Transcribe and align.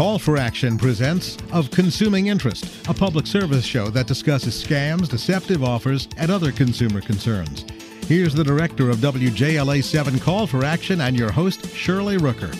Call 0.00 0.18
for 0.18 0.38
Action 0.38 0.78
presents 0.78 1.36
Of 1.52 1.70
Consuming 1.70 2.28
Interest, 2.28 2.64
a 2.88 2.94
public 2.94 3.26
service 3.26 3.66
show 3.66 3.90
that 3.90 4.06
discusses 4.06 4.54
scams, 4.64 5.10
deceptive 5.10 5.62
offers, 5.62 6.08
and 6.16 6.30
other 6.30 6.52
consumer 6.52 7.02
concerns. 7.02 7.66
Here's 8.06 8.32
the 8.32 8.42
director 8.42 8.88
of 8.88 8.96
WJLA 8.96 9.84
7 9.84 10.18
Call 10.20 10.46
for 10.46 10.64
Action 10.64 11.02
and 11.02 11.18
your 11.18 11.30
host, 11.30 11.68
Shirley 11.74 12.16
Rooker. 12.16 12.50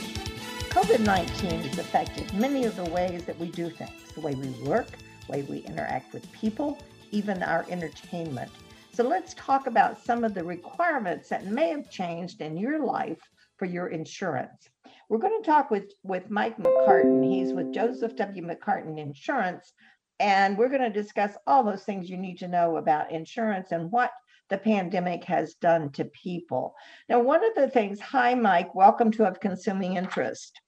COVID 0.68 1.00
19 1.00 1.62
has 1.62 1.78
affected 1.78 2.30
many 2.34 2.66
of 2.66 2.76
the 2.76 2.84
ways 2.90 3.24
that 3.24 3.38
we 3.38 3.50
do 3.50 3.70
things 3.70 4.12
the 4.14 4.20
way 4.20 4.34
we 4.34 4.50
work, 4.68 4.90
the 5.24 5.32
way 5.32 5.40
we 5.40 5.60
interact 5.60 6.12
with 6.12 6.30
people, 6.32 6.76
even 7.10 7.42
our 7.42 7.64
entertainment. 7.70 8.50
So 8.92 9.02
let's 9.02 9.32
talk 9.32 9.66
about 9.66 9.98
some 9.98 10.24
of 10.24 10.34
the 10.34 10.44
requirements 10.44 11.30
that 11.30 11.46
may 11.46 11.70
have 11.70 11.90
changed 11.90 12.42
in 12.42 12.58
your 12.58 12.84
life 12.84 13.30
for 13.60 13.66
your 13.66 13.88
insurance. 13.88 14.70
We're 15.10 15.18
going 15.18 15.38
to 15.42 15.46
talk 15.46 15.70
with, 15.70 15.92
with 16.02 16.30
Mike 16.30 16.56
McCartin. 16.56 17.22
He's 17.22 17.52
with 17.52 17.74
Joseph 17.74 18.16
W. 18.16 18.42
McCartin 18.42 18.98
Insurance, 18.98 19.74
and 20.18 20.56
we're 20.56 20.70
going 20.70 20.80
to 20.80 20.90
discuss 20.90 21.32
all 21.46 21.62
those 21.62 21.84
things 21.84 22.08
you 22.08 22.16
need 22.16 22.38
to 22.38 22.48
know 22.48 22.78
about 22.78 23.12
insurance 23.12 23.70
and 23.70 23.92
what 23.92 24.12
the 24.48 24.56
pandemic 24.56 25.24
has 25.24 25.56
done 25.56 25.90
to 25.92 26.06
people. 26.06 26.74
Now, 27.10 27.20
one 27.20 27.44
of 27.44 27.54
the 27.54 27.68
things, 27.68 28.00
hi, 28.00 28.34
Mike, 28.34 28.74
welcome 28.74 29.12
to 29.12 29.26
Of 29.26 29.40
Consuming 29.40 29.96
Interest. 29.96 30.58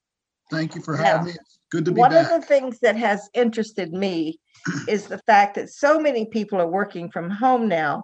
Thank 0.51 0.75
you 0.75 0.81
for 0.81 0.95
having 0.95 1.19
Now, 1.19 1.23
me. 1.23 1.31
It's 1.31 1.59
good 1.71 1.85
to 1.85 1.91
be 1.91 1.95
here. 1.95 2.01
One 2.01 2.11
back. 2.11 2.31
of 2.31 2.41
the 2.41 2.45
things 2.45 2.77
that 2.81 2.95
has 2.95 3.27
interested 3.33 3.91
me 3.91 4.39
is 4.87 5.07
the 5.07 5.21
fact 5.25 5.55
that 5.55 5.71
so 5.71 5.99
many 5.99 6.25
people 6.27 6.61
are 6.61 6.69
working 6.69 7.09
from 7.09 7.31
home 7.31 7.67
now. 7.67 8.03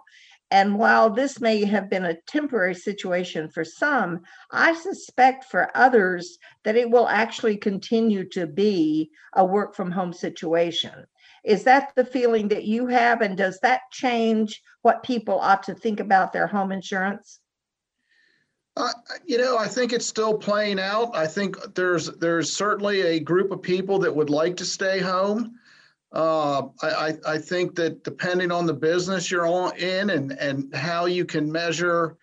And 0.50 0.78
while 0.78 1.10
this 1.10 1.40
may 1.40 1.64
have 1.64 1.88
been 1.88 2.04
a 2.04 2.20
temporary 2.26 2.74
situation 2.74 3.48
for 3.48 3.64
some, 3.64 4.22
I 4.50 4.74
suspect 4.74 5.44
for 5.44 5.70
others 5.76 6.38
that 6.64 6.76
it 6.76 6.90
will 6.90 7.08
actually 7.08 7.56
continue 7.56 8.28
to 8.30 8.46
be 8.46 9.10
a 9.34 9.44
work 9.44 9.76
from 9.76 9.92
home 9.92 10.12
situation. 10.12 11.06
Is 11.44 11.64
that 11.64 11.92
the 11.94 12.04
feeling 12.04 12.48
that 12.48 12.64
you 12.64 12.86
have? 12.88 13.20
And 13.22 13.36
does 13.36 13.60
that 13.60 13.82
change 13.92 14.60
what 14.82 15.04
people 15.04 15.38
ought 15.38 15.62
to 15.64 15.74
think 15.74 16.00
about 16.00 16.32
their 16.32 16.48
home 16.48 16.72
insurance? 16.72 17.40
Uh, 18.76 18.92
you 19.24 19.38
know, 19.38 19.56
I 19.58 19.68
think 19.68 19.92
it's 19.92 20.06
still 20.06 20.36
playing 20.36 20.80
out. 20.80 21.14
I 21.14 21.26
think 21.26 21.56
there's 21.74 22.06
there's 22.18 22.52
certainly 22.52 23.02
a 23.02 23.20
group 23.20 23.50
of 23.50 23.62
people 23.62 23.98
that 24.00 24.14
would 24.14 24.30
like 24.30 24.56
to 24.58 24.64
stay 24.64 25.00
home. 25.00 25.58
Uh, 26.12 26.62
I, 26.82 27.14
I 27.24 27.38
think 27.38 27.76
that 27.76 28.02
depending 28.02 28.50
on 28.50 28.66
the 28.66 28.74
business 28.74 29.30
you're 29.30 29.46
on 29.46 29.76
in 29.76 30.10
and 30.10 30.32
and 30.32 30.74
how 30.74 31.06
you 31.06 31.24
can 31.24 31.50
measure 31.50 32.16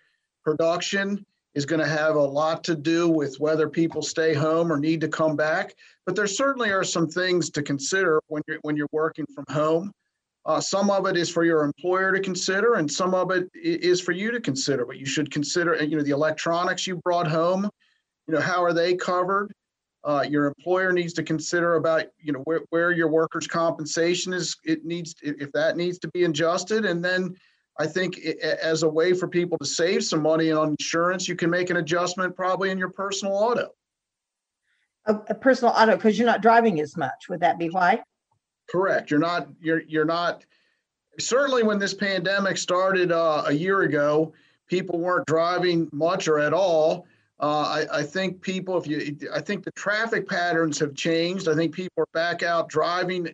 production 0.44 1.26
is 1.56 1.66
going 1.66 1.80
to 1.80 1.88
have 1.88 2.16
a 2.16 2.22
lot 2.22 2.64
to 2.66 2.76
do 2.76 3.10
with 3.10 3.40
whether 3.40 3.70
people 3.70 4.02
stay 4.02 4.34
home 4.34 4.72
or 4.72 4.78
need 4.78 5.02
to 5.02 5.08
come 5.08 5.36
back. 5.36 5.74
But 6.06 6.16
there 6.16 6.28
certainly 6.28 6.70
are 6.70 6.84
some 6.84 7.08
things 7.08 7.50
to 7.52 7.64
consider 7.64 8.22
when 8.28 8.44
you're 8.48 8.60
when 8.62 8.76
you're 8.76 8.90
working 8.92 9.26
from 9.34 9.46
home. 9.50 9.92
Uh, 10.46 10.62
some 10.62 10.90
of 10.90 11.06
it 11.08 11.18
is 11.18 11.30
for 11.30 11.44
your 11.44 11.64
employer 11.64 12.12
to 12.14 12.22
consider, 12.22 12.76
and 12.76 12.90
some 12.92 13.14
of 13.14 13.32
it 13.32 13.50
is 13.54 14.00
for 14.00 14.12
you 14.12 14.32
to 14.32 14.40
consider. 14.40 14.86
But 14.86 14.98
you 14.98 15.06
should 15.06 15.32
consider, 15.32 15.76
you 15.84 15.98
know, 15.98 16.04
the 16.04 16.12
electronics 16.12 16.88
you 16.88 16.98
brought 16.98 17.28
home. 17.28 17.70
You 18.28 18.36
know, 18.36 18.42
how 18.42 18.64
are 18.64 18.74
they 18.74 18.96
covered? 18.96 19.52
Uh, 20.08 20.22
your 20.22 20.46
employer 20.46 20.94
needs 20.94 21.12
to 21.12 21.22
consider 21.22 21.76
about, 21.76 22.06
you 22.18 22.32
know, 22.32 22.40
where, 22.46 22.62
where 22.70 22.92
your 22.92 23.10
workers' 23.10 23.46
compensation 23.46 24.32
is. 24.32 24.56
It 24.64 24.86
needs, 24.86 25.14
if 25.22 25.52
that 25.52 25.76
needs 25.76 26.00
to 26.00 26.08
be 26.14 26.24
adjusted, 26.24 26.86
and 26.86 27.04
then 27.04 27.36
I 27.78 27.88
think 27.88 28.18
i- 28.26 28.36
a- 28.42 28.66
as 28.66 28.84
a 28.84 28.90
way 28.90 29.12
for 29.14 29.28
people 29.28 29.58
to 29.58 29.66
save 29.66 30.06
some 30.06 30.22
money 30.22 30.50
on 30.50 30.70
insurance, 30.80 31.28
you 31.28 31.36
can 31.36 31.50
make 31.50 31.70
an 31.70 31.78
adjustment 31.78 32.38
probably 32.38 32.70
in 32.72 32.78
your 32.78 32.90
personal 32.90 33.34
auto. 33.34 33.68
A, 35.08 35.16
a 35.28 35.36
personal 35.36 35.74
auto, 35.74 35.98
because 35.98 36.18
you're 36.18 36.26
not 36.26 36.42
driving 36.42 36.80
as 36.80 36.96
much. 36.96 37.28
Would 37.28 37.42
that 37.42 37.60
be 37.60 37.70
why? 37.70 38.02
Correct. 38.70 39.12
You're 39.12 39.20
not, 39.20 39.50
you're, 39.60 39.82
you're 39.82 40.06
not, 40.06 40.46
certainly 41.20 41.64
when 41.64 41.80
this 41.80 41.94
pandemic 41.94 42.58
started 42.58 43.12
uh, 43.12 43.44
a 43.46 43.52
year 43.52 43.82
ago, 43.82 44.32
people 44.68 45.00
weren't 45.00 45.26
driving 45.28 45.90
much 45.92 46.30
or 46.30 46.40
at 46.40 46.54
all. 46.54 47.06
Uh, 47.40 47.86
I, 47.92 48.00
I 48.00 48.04
think 48.04 48.42
people, 48.42 48.78
if 48.78 48.88
you, 48.88 49.16
I 49.34 49.42
think 49.42 49.64
the 49.64 49.72
traffic 49.72 50.28
patterns 50.28 50.80
have 50.80 50.96
changed. 50.96 51.48
I 51.48 51.56
think 51.56 51.74
people 51.74 52.02
are 52.02 52.08
back 52.14 52.42
out 52.42 52.68
driving 52.70 53.32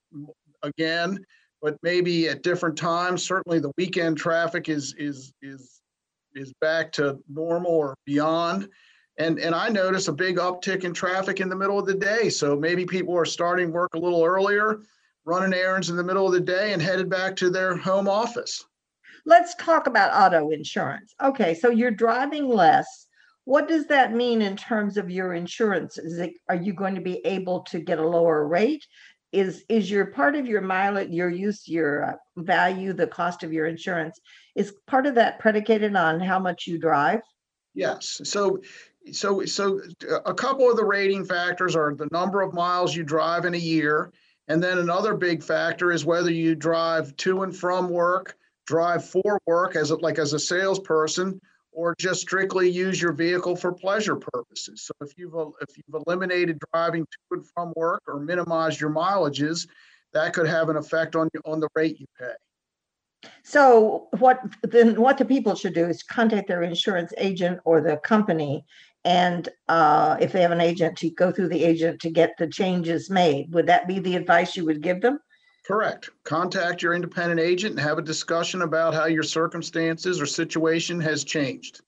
again, 0.61 1.19
but 1.61 1.77
maybe 1.83 2.27
at 2.27 2.43
different 2.43 2.77
times. 2.77 3.25
Certainly 3.25 3.59
the 3.59 3.71
weekend 3.77 4.17
traffic 4.17 4.67
is, 4.67 4.93
is, 4.97 5.33
is, 5.41 5.81
is 6.35 6.53
back 6.59 6.91
to 6.93 7.17
normal 7.29 7.71
or 7.71 7.95
beyond. 8.05 8.67
And, 9.19 9.39
and 9.39 9.55
I 9.55 9.69
notice 9.69 10.07
a 10.07 10.13
big 10.13 10.37
uptick 10.37 10.83
in 10.83 10.93
traffic 10.93 11.39
in 11.39 11.47
the 11.47 11.55
middle 11.55 11.79
of 11.79 11.85
the 11.85 11.93
day. 11.93 12.29
So 12.29 12.57
maybe 12.57 12.85
people 12.85 13.15
are 13.15 13.25
starting 13.25 13.71
work 13.71 13.93
a 13.93 13.99
little 13.99 14.23
earlier 14.23 14.81
running 15.25 15.53
errands 15.53 15.89
in 15.89 15.95
the 15.95 16.03
middle 16.03 16.25
of 16.27 16.33
the 16.33 16.39
day 16.39 16.73
and 16.73 16.81
headed 16.81 17.09
back 17.09 17.35
to 17.37 17.49
their 17.49 17.77
home 17.77 18.07
office. 18.07 18.65
Let's 19.25 19.55
talk 19.55 19.87
about 19.87 20.13
auto 20.13 20.49
insurance. 20.49 21.15
Okay, 21.23 21.53
so 21.53 21.69
you're 21.69 21.91
driving 21.91 22.49
less. 22.49 23.07
What 23.45 23.67
does 23.67 23.87
that 23.87 24.13
mean 24.13 24.41
in 24.41 24.55
terms 24.55 24.97
of 24.97 25.09
your 25.09 25.33
insurance? 25.33 25.97
Is 25.97 26.17
it, 26.19 26.33
are 26.49 26.55
you 26.55 26.73
going 26.73 26.95
to 26.95 27.01
be 27.01 27.25
able 27.25 27.61
to 27.63 27.79
get 27.79 27.99
a 27.99 28.07
lower 28.07 28.47
rate? 28.47 28.85
Is 29.31 29.63
is 29.67 29.89
your 29.89 30.05
part 30.05 30.35
of 30.35 30.45
your 30.45 30.61
mileage, 30.61 31.09
your 31.09 31.29
use, 31.29 31.67
your 31.67 32.05
uh, 32.05 32.13
value, 32.37 32.93
the 32.93 33.07
cost 33.07 33.41
of 33.41 33.51
your 33.51 33.65
insurance, 33.65 34.19
is 34.55 34.75
part 34.85 35.07
of 35.07 35.15
that 35.15 35.39
predicated 35.39 35.95
on 35.95 36.19
how 36.19 36.37
much 36.37 36.67
you 36.67 36.77
drive? 36.77 37.21
Yes. 37.73 38.21
So, 38.23 38.59
so, 39.11 39.43
so 39.45 39.81
a 40.25 40.33
couple 40.33 40.69
of 40.69 40.77
the 40.77 40.85
rating 40.85 41.25
factors 41.25 41.75
are 41.75 41.95
the 41.95 42.07
number 42.11 42.41
of 42.41 42.53
miles 42.53 42.95
you 42.95 43.03
drive 43.03 43.45
in 43.45 43.55
a 43.55 43.57
year. 43.57 44.13
And 44.47 44.61
then 44.61 44.77
another 44.77 45.15
big 45.15 45.41
factor 45.41 45.91
is 45.91 46.05
whether 46.05 46.31
you 46.31 46.53
drive 46.53 47.15
to 47.17 47.43
and 47.43 47.55
from 47.55 47.89
work, 47.89 48.37
drive 48.67 49.03
for 49.03 49.39
work 49.47 49.75
as 49.75 49.91
a, 49.91 49.95
like 49.95 50.19
as 50.19 50.33
a 50.33 50.39
salesperson, 50.39 51.39
or 51.73 51.95
just 51.97 52.21
strictly 52.21 52.69
use 52.69 53.01
your 53.01 53.13
vehicle 53.13 53.55
for 53.55 53.71
pleasure 53.71 54.15
purposes. 54.15 54.83
So 54.83 54.93
if 55.01 55.17
you've 55.17 55.33
if 55.61 55.75
you've 55.77 56.03
eliminated 56.07 56.59
driving 56.73 57.05
to 57.05 57.17
and 57.31 57.45
from 57.53 57.73
work 57.75 58.01
or 58.07 58.19
minimized 58.19 58.79
your 58.79 58.91
mileages, 58.91 59.67
that 60.13 60.33
could 60.33 60.47
have 60.47 60.69
an 60.69 60.77
effect 60.77 61.15
on 61.15 61.29
on 61.45 61.59
the 61.59 61.69
rate 61.75 61.99
you 61.99 62.05
pay. 62.19 62.33
So 63.43 64.07
what 64.19 64.39
then 64.63 64.99
what 64.99 65.17
the 65.17 65.25
people 65.25 65.55
should 65.55 65.73
do 65.73 65.85
is 65.85 66.03
contact 66.03 66.47
their 66.47 66.63
insurance 66.63 67.13
agent 67.17 67.59
or 67.65 67.81
the 67.81 67.97
company. 67.97 68.65
And 69.05 69.49
uh, 69.67 70.17
if 70.21 70.31
they 70.31 70.41
have 70.41 70.51
an 70.51 70.61
agent, 70.61 70.97
to 70.99 71.09
go 71.09 71.31
through 71.31 71.49
the 71.49 71.63
agent 71.63 71.99
to 72.01 72.09
get 72.09 72.37
the 72.37 72.47
changes 72.47 73.09
made. 73.09 73.53
Would 73.53 73.67
that 73.67 73.87
be 73.87 73.99
the 73.99 74.15
advice 74.15 74.55
you 74.55 74.65
would 74.65 74.81
give 74.81 75.01
them? 75.01 75.19
Correct. 75.65 76.09
Contact 76.23 76.81
your 76.81 76.93
independent 76.93 77.39
agent 77.39 77.71
and 77.71 77.79
have 77.79 77.97
a 77.97 78.01
discussion 78.01 78.63
about 78.63 78.93
how 78.93 79.05
your 79.05 79.23
circumstances 79.23 80.21
or 80.21 80.25
situation 80.25 80.99
has 80.99 81.23
changed. 81.23 81.81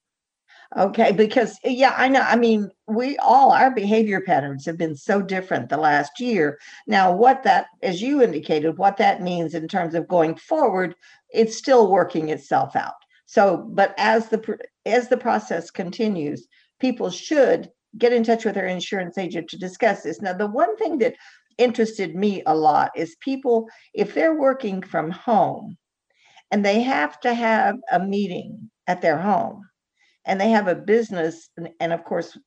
Okay, 0.76 1.12
because 1.12 1.58
yeah, 1.64 1.94
I 1.96 2.08
know. 2.08 2.22
I 2.22 2.36
mean, 2.36 2.72
we 2.88 3.18
all 3.18 3.52
our 3.52 3.72
behavior 3.72 4.20
patterns 4.20 4.66
have 4.66 4.78
been 4.78 4.96
so 4.96 5.22
different 5.22 5.70
the 5.70 5.78
last 5.78 6.20
year. 6.20 6.58
Now, 6.88 7.14
what 7.14 7.44
that, 7.44 7.68
as 7.84 8.02
you 8.02 8.22
indicated, 8.22 8.78
what 8.78 8.98
that 8.98 9.22
means 9.22 9.54
in 9.54 9.68
terms 9.68 9.94
of 9.94 10.08
going 10.08 10.36
forward, 10.36 10.96
it's 11.30 11.58
still 11.58 11.92
working 11.92 12.30
itself 12.30 12.76
out. 12.76 12.96
So, 13.26 13.58
but 13.70 13.94
as 13.98 14.30
the 14.30 14.58
as 14.86 15.08
the 15.08 15.18
process 15.18 15.70
continues, 15.70 16.48
people 16.80 17.10
should 17.10 17.70
get 17.98 18.12
in 18.12 18.24
touch 18.24 18.44
with 18.44 18.56
their 18.56 18.68
insurance 18.68 19.18
agent 19.18 19.50
to 19.50 19.58
discuss 19.58 20.04
this. 20.04 20.22
Now, 20.22 20.34
the 20.34 20.48
one 20.48 20.76
thing 20.78 20.98
that 20.98 21.16
interested 21.58 22.16
me 22.16 22.44
a 22.46 22.56
lot 22.56 22.92
is 22.96 23.16
people 23.22 23.68
if 23.94 24.14
they're 24.14 24.40
working 24.40 24.82
from 24.82 25.12
home 25.12 25.78
and 26.52 26.64
they 26.64 26.82
have 26.82 27.20
to 27.22 27.34
have 27.34 27.76
a 27.92 28.00
meeting 28.00 28.70
at 28.88 29.02
their 29.02 29.18
home 29.18 29.68
and 30.26 30.40
they 30.40 30.50
have 30.50 30.68
a 30.68 30.76
business 30.76 31.50
and, 31.58 31.70
and 31.80 31.94
of 31.94 32.04
course 32.04 32.38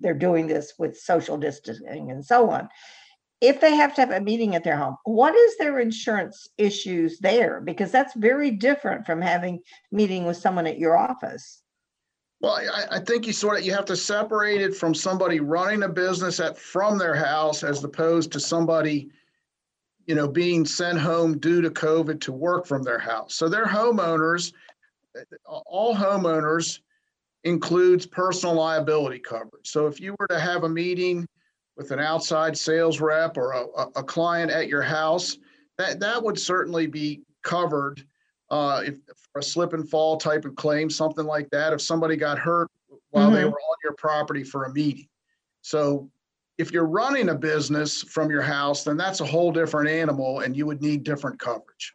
they're 0.00 0.14
doing 0.14 0.46
this 0.46 0.74
with 0.78 0.96
social 0.96 1.36
distancing 1.36 2.10
and 2.10 2.24
so 2.24 2.50
on 2.50 2.68
if 3.40 3.60
they 3.60 3.74
have 3.74 3.94
to 3.94 4.02
have 4.02 4.10
a 4.10 4.20
meeting 4.20 4.54
at 4.54 4.64
their 4.64 4.76
home 4.76 4.96
what 5.04 5.34
is 5.34 5.56
their 5.56 5.80
insurance 5.80 6.48
issues 6.58 7.18
there? 7.20 7.60
Because 7.60 7.90
that's 7.90 8.14
very 8.14 8.50
different 8.50 9.06
from 9.06 9.22
having 9.22 9.60
meeting 9.90 10.26
with 10.26 10.36
someone 10.36 10.66
at 10.66 10.78
your 10.78 10.96
office 10.96 11.62
Well, 12.40 12.54
I, 12.54 12.96
I 12.96 12.98
think 13.00 13.26
you 13.26 13.32
sort 13.32 13.58
of, 13.58 13.66
you 13.66 13.72
have 13.72 13.84
to 13.86 13.96
separate 13.96 14.62
it 14.62 14.74
from 14.74 14.94
somebody 14.94 15.40
running 15.40 15.82
a 15.82 15.88
business 15.88 16.40
at, 16.40 16.58
from 16.58 16.96
their 16.96 17.14
house 17.14 17.62
as 17.62 17.84
opposed 17.84 18.32
to 18.32 18.40
somebody, 18.40 19.10
you 20.06 20.14
know, 20.14 20.26
being 20.26 20.64
sent 20.64 20.98
home 20.98 21.38
due 21.38 21.60
to 21.60 21.70
COVID 21.70 22.20
to 22.22 22.32
work 22.32 22.66
from 22.66 22.82
their 22.82 22.98
house. 22.98 23.34
So 23.34 23.48
they're 23.48 23.66
homeowners. 23.66 24.54
All 25.44 25.94
homeowners 25.94 26.80
includes 27.44 28.06
personal 28.06 28.54
liability 28.54 29.18
coverage. 29.18 29.66
So 29.66 29.86
if 29.86 30.00
you 30.00 30.16
were 30.18 30.28
to 30.28 30.40
have 30.40 30.64
a 30.64 30.68
meeting 30.68 31.26
with 31.76 31.90
an 31.90 32.00
outside 32.00 32.56
sales 32.56 33.00
rep 33.00 33.36
or 33.36 33.52
a, 33.52 33.64
a- 33.96 34.02
client 34.02 34.50
at 34.50 34.68
your 34.68 34.82
house, 34.82 35.38
that, 35.78 36.00
that 36.00 36.22
would 36.22 36.38
certainly 36.38 36.86
be 36.86 37.22
covered 37.42 38.04
uh, 38.50 38.82
if 38.84 38.96
for 39.32 39.38
a 39.38 39.42
slip 39.42 39.72
and 39.72 39.88
fall 39.88 40.16
type 40.16 40.44
of 40.44 40.54
claim, 40.56 40.90
something 40.90 41.24
like 41.26 41.48
that, 41.50 41.72
if 41.72 41.80
somebody 41.80 42.16
got 42.16 42.38
hurt 42.38 42.68
while 43.10 43.30
they 43.30 43.42
Mhm. 43.42 43.50
were 43.50 43.60
on 43.60 43.76
your 43.84 43.94
property 43.94 44.42
for 44.42 44.64
a 44.64 44.72
meeting. 44.72 45.08
So 45.62 46.10
if 46.58 46.72
you're 46.72 46.86
running 46.86 47.28
a 47.28 47.34
business 47.34 48.02
from 48.02 48.30
your 48.30 48.42
house, 48.42 48.84
then 48.84 48.96
that's 48.96 49.20
a 49.20 49.26
whole 49.26 49.52
different 49.52 49.88
animal 49.88 50.40
and 50.40 50.56
you 50.56 50.66
would 50.66 50.82
need 50.82 51.04
different 51.04 51.38
coverage. 51.38 51.94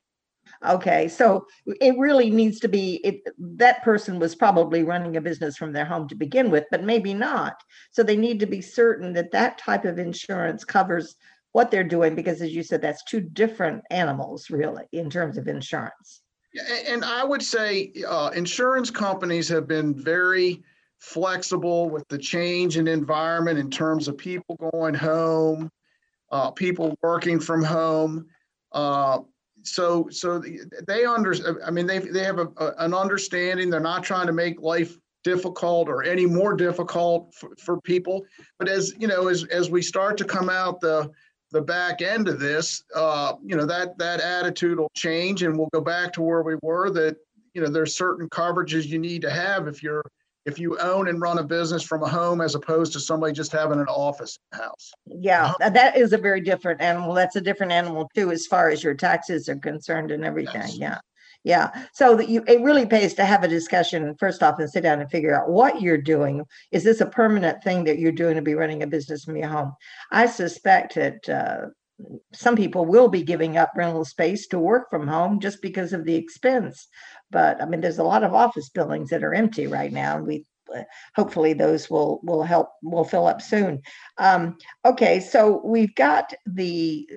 Okay, 0.66 1.07
so 1.07 1.46
it 1.68 1.98
really 1.98 2.30
needs 2.30 2.60
to 2.62 2.68
be, 2.68 2.96
it, 3.04 3.22
that 3.38 3.84
person 3.84 4.19
was 4.19 4.36
probably 4.36 4.84
running 4.84 5.18
a 5.18 5.22
business 5.22 5.57
from 5.57 5.74
their 5.74 5.86
home 5.86 6.07
to 6.07 6.16
begin 6.16 6.50
with, 6.50 6.66
but 6.72 6.84
maybe 6.84 7.13
not. 7.13 7.62
So 7.92 8.02
they 8.02 8.16
need 8.16 8.40
to 8.40 8.46
be 8.46 8.62
certain 8.62 9.13
that 9.13 9.31
that 9.31 9.57
type 9.57 9.86
of 9.86 10.00
insurance 10.00 10.63
covers 10.63 11.16
what 11.52 11.69
they're 11.72 11.84
doing, 11.84 12.16
because 12.16 12.42
as 12.42 12.56
you 12.56 12.63
said, 12.63 12.81
that's 12.81 13.04
two 13.04 13.22
different 13.22 13.84
animals 13.90 14.50
really 14.50 14.86
in 14.92 15.10
terms 15.10 15.38
of 15.38 15.48
insurance. 15.48 16.22
And 16.88 17.04
I 17.04 17.24
would 17.24 17.44
say 17.44 17.92
uh, 18.07 18.31
insurance 18.36 18.90
companies 18.90 19.50
have 19.50 19.68
been 19.68 19.94
very 19.94 20.63
flexible 21.00 21.90
with 21.90 22.07
the 22.07 22.18
change 22.18 22.78
in 22.78 22.88
environment 22.88 23.60
in 23.60 23.69
terms 23.69 24.07
of 24.07 24.18
people 24.18 24.56
going 24.72 24.94
home, 24.94 25.69
uh, 26.31 26.52
people 26.52 26.98
working 27.02 27.40
from 27.40 27.63
home. 27.63 28.28
Uh, 28.72 29.19
so 29.63 30.07
so 30.12 30.42
they 30.88 31.06
under 31.06 31.34
I 31.66 31.72
mean 31.72 31.88
they 31.88 32.00
they 32.00 32.24
have 32.24 32.40
a, 32.40 32.48
a, 32.57 32.74
an 32.80 32.94
understanding. 32.94 33.69
They're 33.69 33.80
not 33.80 34.04
trying 34.04 34.28
to 34.28 34.34
make 34.34 34.62
life 34.62 34.98
difficult 35.24 35.90
or 35.90 36.04
any 36.04 36.25
more 36.25 36.54
difficult 36.54 37.34
for, 37.34 37.50
for 37.57 37.81
people. 37.81 38.24
But 38.60 38.69
as 38.69 38.94
you 38.98 39.07
know, 39.07 39.28
as 39.28 39.44
as 39.46 39.69
we 39.69 39.81
start 39.81 40.18
to 40.18 40.25
come 40.25 40.50
out 40.50 40.80
the 40.81 41.10
the 41.56 41.62
back 41.62 42.02
end 42.02 42.28
of 42.28 42.38
this, 42.38 42.84
uh, 42.94 43.34
you 43.42 43.56
know 43.56 43.66
that 43.66 43.98
that 43.98 44.19
attitude 44.19 44.78
will 44.78 44.92
change, 44.94 45.42
and 45.42 45.57
we'll 45.57 45.69
go 45.74 45.80
back 45.80 46.12
to 46.13 46.22
where 46.22 46.42
we 46.44 46.56
were. 46.62 46.90
That 46.92 47.16
you 47.54 47.62
know 47.62 47.69
there's 47.69 47.96
certain 47.96 48.28
coverages 48.30 48.86
you 48.86 49.00
need 49.00 49.22
to 49.22 49.30
have 49.31 49.68
if 49.69 49.81
you're 49.81 50.04
if 50.46 50.60
you 50.60 50.78
own 50.80 51.07
and 51.07 51.22
run 51.22 51.40
a 51.40 51.44
business 51.44 51.81
from 51.81 52.04
a 52.04 52.07
home 52.07 52.42
as 52.42 52.54
opposed 52.56 52.92
to 52.94 53.00
somebody 53.00 53.31
just 53.34 53.52
having 53.54 53.80
an 53.80 53.88
office 53.88 54.38
house. 54.52 54.92
Yeah, 55.07 55.46
Uh-huh. 55.46 55.69
that 55.69 55.98
is 55.98 56.12
a 56.13 56.18
very 56.19 56.42
different 56.42 56.81
animal. 56.81 57.13
That's 57.13 57.38
a 57.38 57.42
different 57.42 57.72
animal 57.72 58.12
too, 58.13 58.31
as 58.31 58.46
far 58.46 58.69
as 58.69 58.84
your 58.84 58.94
taxes 58.94 59.48
are 59.50 59.56
concerned 59.56 60.12
and 60.12 60.24
everything. 60.25 60.62
Yes. 60.62 60.78
Yeah. 60.78 61.00
Yeah. 61.45 61.69
So 61.94 62.15
that 62.15 62.27
you, 62.27 62.44
it 62.47 62.62
really 62.62 62.88
pays 62.88 63.13
to 63.13 63.24
have 63.24 63.44
a 63.44 63.47
discussion 63.47 64.15
first 64.19 64.42
off 64.42 64.57
and 64.57 64.68
sit 64.69 64.81
down 64.81 65.00
and 65.00 65.09
figure 65.09 65.39
out 65.39 65.47
what 65.47 65.80
you're 65.80 66.01
doing. 66.01 66.44
Is 66.71 66.83
this 66.83 67.01
a 67.01 67.06
permanent 67.06 67.63
thing 67.63 67.83
that 67.83 68.00
you're 68.00 68.12
doing 68.12 68.36
to 68.36 68.42
be 68.42 68.56
running 68.56 68.81
a 68.81 68.88
business 68.88 69.24
from 69.24 69.38
your 69.38 69.50
home? 69.50 69.71
I 70.12 70.25
suspect 70.25 70.95
that 70.95 71.30
uh, 71.30 71.68
some 72.33 72.56
people 72.56 72.88
will 72.88 73.09
be 73.09 73.21
giving 73.21 73.57
up 73.57 73.71
rental 73.75 74.06
space 74.06 74.47
to 74.47 74.59
work 74.59 74.89
from 74.89 75.07
home 75.07 75.39
just 75.39 75.62
because 75.62 75.94
of 75.94 76.03
the 76.03 76.15
expense. 76.15 76.88
But 77.30 77.62
I 77.62 77.68
mean, 77.68 77.80
there's 77.80 78.00
a 78.00 78.03
lot 78.03 78.24
of 78.24 78.33
office 78.33 78.69
buildings 78.69 79.12
that 79.12 79.24
are 79.24 79.36
empty 79.36 79.68
right 79.68 79.94
now. 79.94 80.18
and 80.18 80.25
We 80.25 80.45
hopefully 81.15 81.53
those 81.53 81.92
will 81.92 82.21
will 82.24 82.42
help 82.42 82.69
will 82.81 83.03
fill 83.03 83.27
up 83.27 83.39
soon. 83.39 83.83
Um, 84.18 84.57
okay, 84.83 85.19
so 85.19 85.62
we've 85.63 85.94
got 85.94 86.33
the 86.47 87.07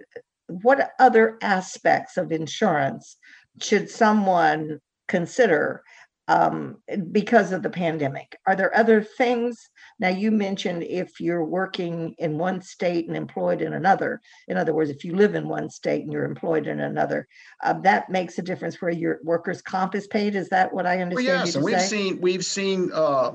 what 0.49 0.91
other 0.99 1.39
aspects 1.43 2.17
of 2.17 2.33
insurance 2.33 3.18
should 3.61 3.91
someone 3.91 4.81
consider 5.07 5.83
um, 6.29 6.77
because 7.11 7.53
of 7.53 7.63
the 7.63 7.71
pandemic? 7.71 8.39
Are 8.47 8.55
there 8.55 8.77
other 8.77 9.03
things? 9.03 9.71
Now, 9.99 10.11
you 10.11 10.31
mentioned 10.31 10.83
if 10.83 11.21
you're 11.21 11.45
working 11.45 12.15
in 12.19 12.37
one 12.37 12.61
state 12.61 13.09
and 13.09 13.17
employed 13.17 13.63
in 13.63 13.73
another. 13.73 14.21
In 14.47 14.59
other 14.59 14.75
words, 14.75 14.91
if 14.91 15.05
you 15.05 15.17
live 15.17 15.35
in 15.35 15.49
one 15.49 15.71
state 15.71 16.03
and 16.03 16.13
you're 16.13 16.27
employed 16.27 16.67
in 16.67 16.81
another, 16.81 17.27
uh, 17.65 17.73
that 17.81 18.11
makes 18.11 18.39
a 18.39 18.43
difference 18.43 18.81
where 18.83 18.91
your 18.91 19.21
workers' 19.25 19.63
comp 19.63 19.95
is 19.95 20.07
paid. 20.07 20.35
Is 20.35 20.51
that 20.51 20.73
what 20.73 20.87
I 20.87 20.97
Well, 20.97 21.05
understand 21.05 21.47
yes, 21.47 21.55
you 21.55 21.59
and 21.61 21.65
we've 21.65 21.81
say? 21.81 21.87
seen, 21.87 22.21
we've 22.21 22.45
seen, 22.45 22.91
uh, 22.93 23.35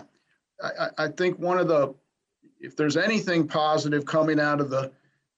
I, 0.64 0.90
I 1.00 1.08
think 1.08 1.40
one 1.40 1.58
of 1.58 1.68
the, 1.68 1.96
if 2.60 2.76
there's 2.76 2.96
anything 2.96 3.48
positive 3.48 4.06
coming 4.06 4.40
out 4.40 4.62
of 4.62 4.70
the, 4.70 4.92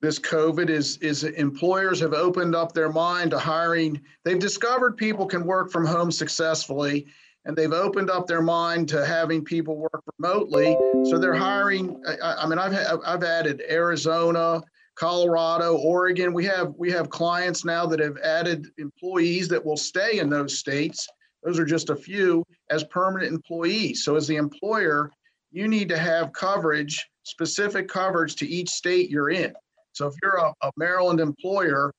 this 0.06 0.20
COVID 0.20 0.70
is, 0.70 0.98
is 0.98 1.24
employers 1.24 2.00
have 2.00 2.14
opened 2.14 2.56
up 2.56 2.74
their 2.74 2.92
mind 2.92 3.32
to 3.32 3.40
hiring. 3.40 4.02
They've 4.24 4.40
discovered 4.40 4.98
people 4.98 5.26
can 5.26 5.46
work 5.46 5.72
from 5.72 5.86
home 5.86 6.12
successfully 6.12 7.08
and 7.46 7.56
they've 7.56 7.74
opened 7.74 8.10
up 8.10 8.28
their 8.28 8.42
mind 8.42 8.88
to 8.90 9.06
having 9.06 9.44
people 9.44 9.78
work 9.78 10.04
remotely. 10.18 10.82
So 11.02 11.18
they're 11.18 11.34
hiring, 11.34 12.02
I- 12.08 12.44
I, 12.44 12.48
mean, 12.48 12.60
I've, 12.60 13.00
I've 13.06 13.24
added 13.24 13.64
Arizona, 13.70 14.62
Colorado, 14.96 15.78
Oregon. 15.78 16.34
We 16.34 16.46
have, 16.46 16.74
we 16.78 16.92
have 16.92 17.10
clients 17.10 17.66
now 17.66 17.86
that 17.88 18.00
have 18.00 18.18
added 18.18 18.68
employees 18.78 19.48
that 19.50 19.64
will 19.64 19.78
stay 19.78 20.20
in 20.20 20.30
those 20.30 20.58
states 20.58 21.08
those 21.46 21.60
are 21.60 21.66
just 21.66 21.92
a 21.92 21.96
few 21.96 22.44
as 22.72 22.84
permanent 22.86 23.32
employees. 23.32 24.04
So 24.04 24.16
as 24.16 24.28
the 24.28 24.36
employer, 24.38 25.12
you 25.52 25.68
need 25.68 25.90
to 25.90 25.98
have 25.98 26.34
coverage, 26.34 27.08
specific 27.24 27.88
coverage 27.88 28.36
to 28.38 28.48
each 28.48 28.70
state 28.70 29.12
you're 29.12 29.30
in. 29.30 29.54
So 29.96 30.08
if 30.08 30.16
you're 30.22 30.36
a, 30.36 30.54
a 30.62 30.72
Maryland 30.78 31.22
employer, 31.22 31.94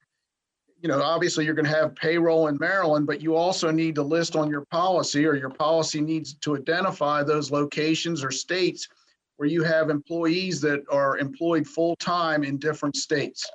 you 0.81 0.87
know, 0.87 1.01
obviously 1.01 1.45
you're 1.45 1.55
going 1.55 1.65
to 1.65 1.75
have 1.75 1.95
payroll 1.95 2.47
in 2.47 2.57
Maryland, 2.59 3.07
but 3.07 3.21
you 3.21 3.35
also 3.35 3.71
need 3.71 3.95
to 3.95 4.03
list 4.03 4.35
on 4.35 4.49
your 4.49 4.65
policy 4.65 5.25
or 5.25 5.35
your 5.35 5.49
policy 5.49 5.99
needs 5.99 6.35
to 6.35 6.55
identify 6.55 7.23
those 7.23 7.51
locations 7.51 8.23
or 8.23 8.29
states 8.29 8.87
where 9.37 9.49
you 9.49 9.63
have 9.63 9.89
employees 9.89 10.61
that 10.61 10.83
are 10.91 11.17
employed 11.17 11.65
full 11.65 11.95
time 11.95 12.43
in 12.43 12.57
different 12.57 12.95
states. 12.95 13.49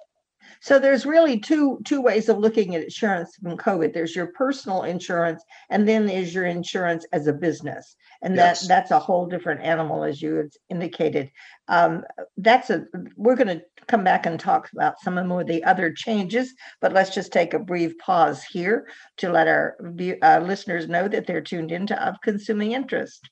So 0.61 0.79
there's 0.79 1.05
really 1.05 1.41
two 1.41 1.81
two 1.85 2.01
ways 2.01 2.29
of 2.29 2.39
looking 2.39 2.77
at 2.77 2.85
insurance 2.85 3.35
from 3.43 3.57
COVID. 3.57 3.93
There's 3.93 4.15
your 4.15 4.29
personal 4.29 4.85
insurance, 4.85 5.43
and 5.71 5.89
then 5.89 6.07
there's 6.07 6.33
your 6.33 6.47
insurance 6.47 7.05
as 7.13 7.27
a 7.27 7.33
business, 7.33 7.97
and 8.23 8.39
that 8.39 8.63
that's 8.69 8.93
a 8.93 8.99
whole 9.01 9.27
different 9.27 9.63
animal, 9.63 10.05
as 10.05 10.23
you 10.23 10.49
indicated. 10.71 11.33
Um, 11.67 12.05
that's 12.37 12.71
a 12.71 12.87
we're 13.17 13.35
going 13.35 13.59
to 13.59 13.63
come 13.87 14.05
back 14.05 14.27
and 14.27 14.39
talk 14.39 14.71
about 14.73 15.01
some 15.01 15.19
of 15.19 15.27
more 15.27 15.45
the 15.45 15.65
other 15.65 15.93
changes, 15.93 16.55
but 16.81 16.93
let's 16.93 17.15
just 17.15 17.33
take 17.33 17.55
a 17.55 17.59
brief 17.59 17.97
pause 17.99 18.43
here 18.43 18.87
to 19.19 19.31
let 19.31 19.49
our 19.49 19.77
uh, 20.23 20.41
listeners 20.41 20.89
know 20.89 21.09
that 21.09 21.27
they're 21.27 21.41
tuned 21.41 21.73
into 21.73 22.01
of 22.07 22.21
consuming 22.23 22.73
interest. 22.73 23.29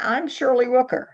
I'm 0.00 0.28
Shirley 0.28 0.66
Rooker. 0.66 1.06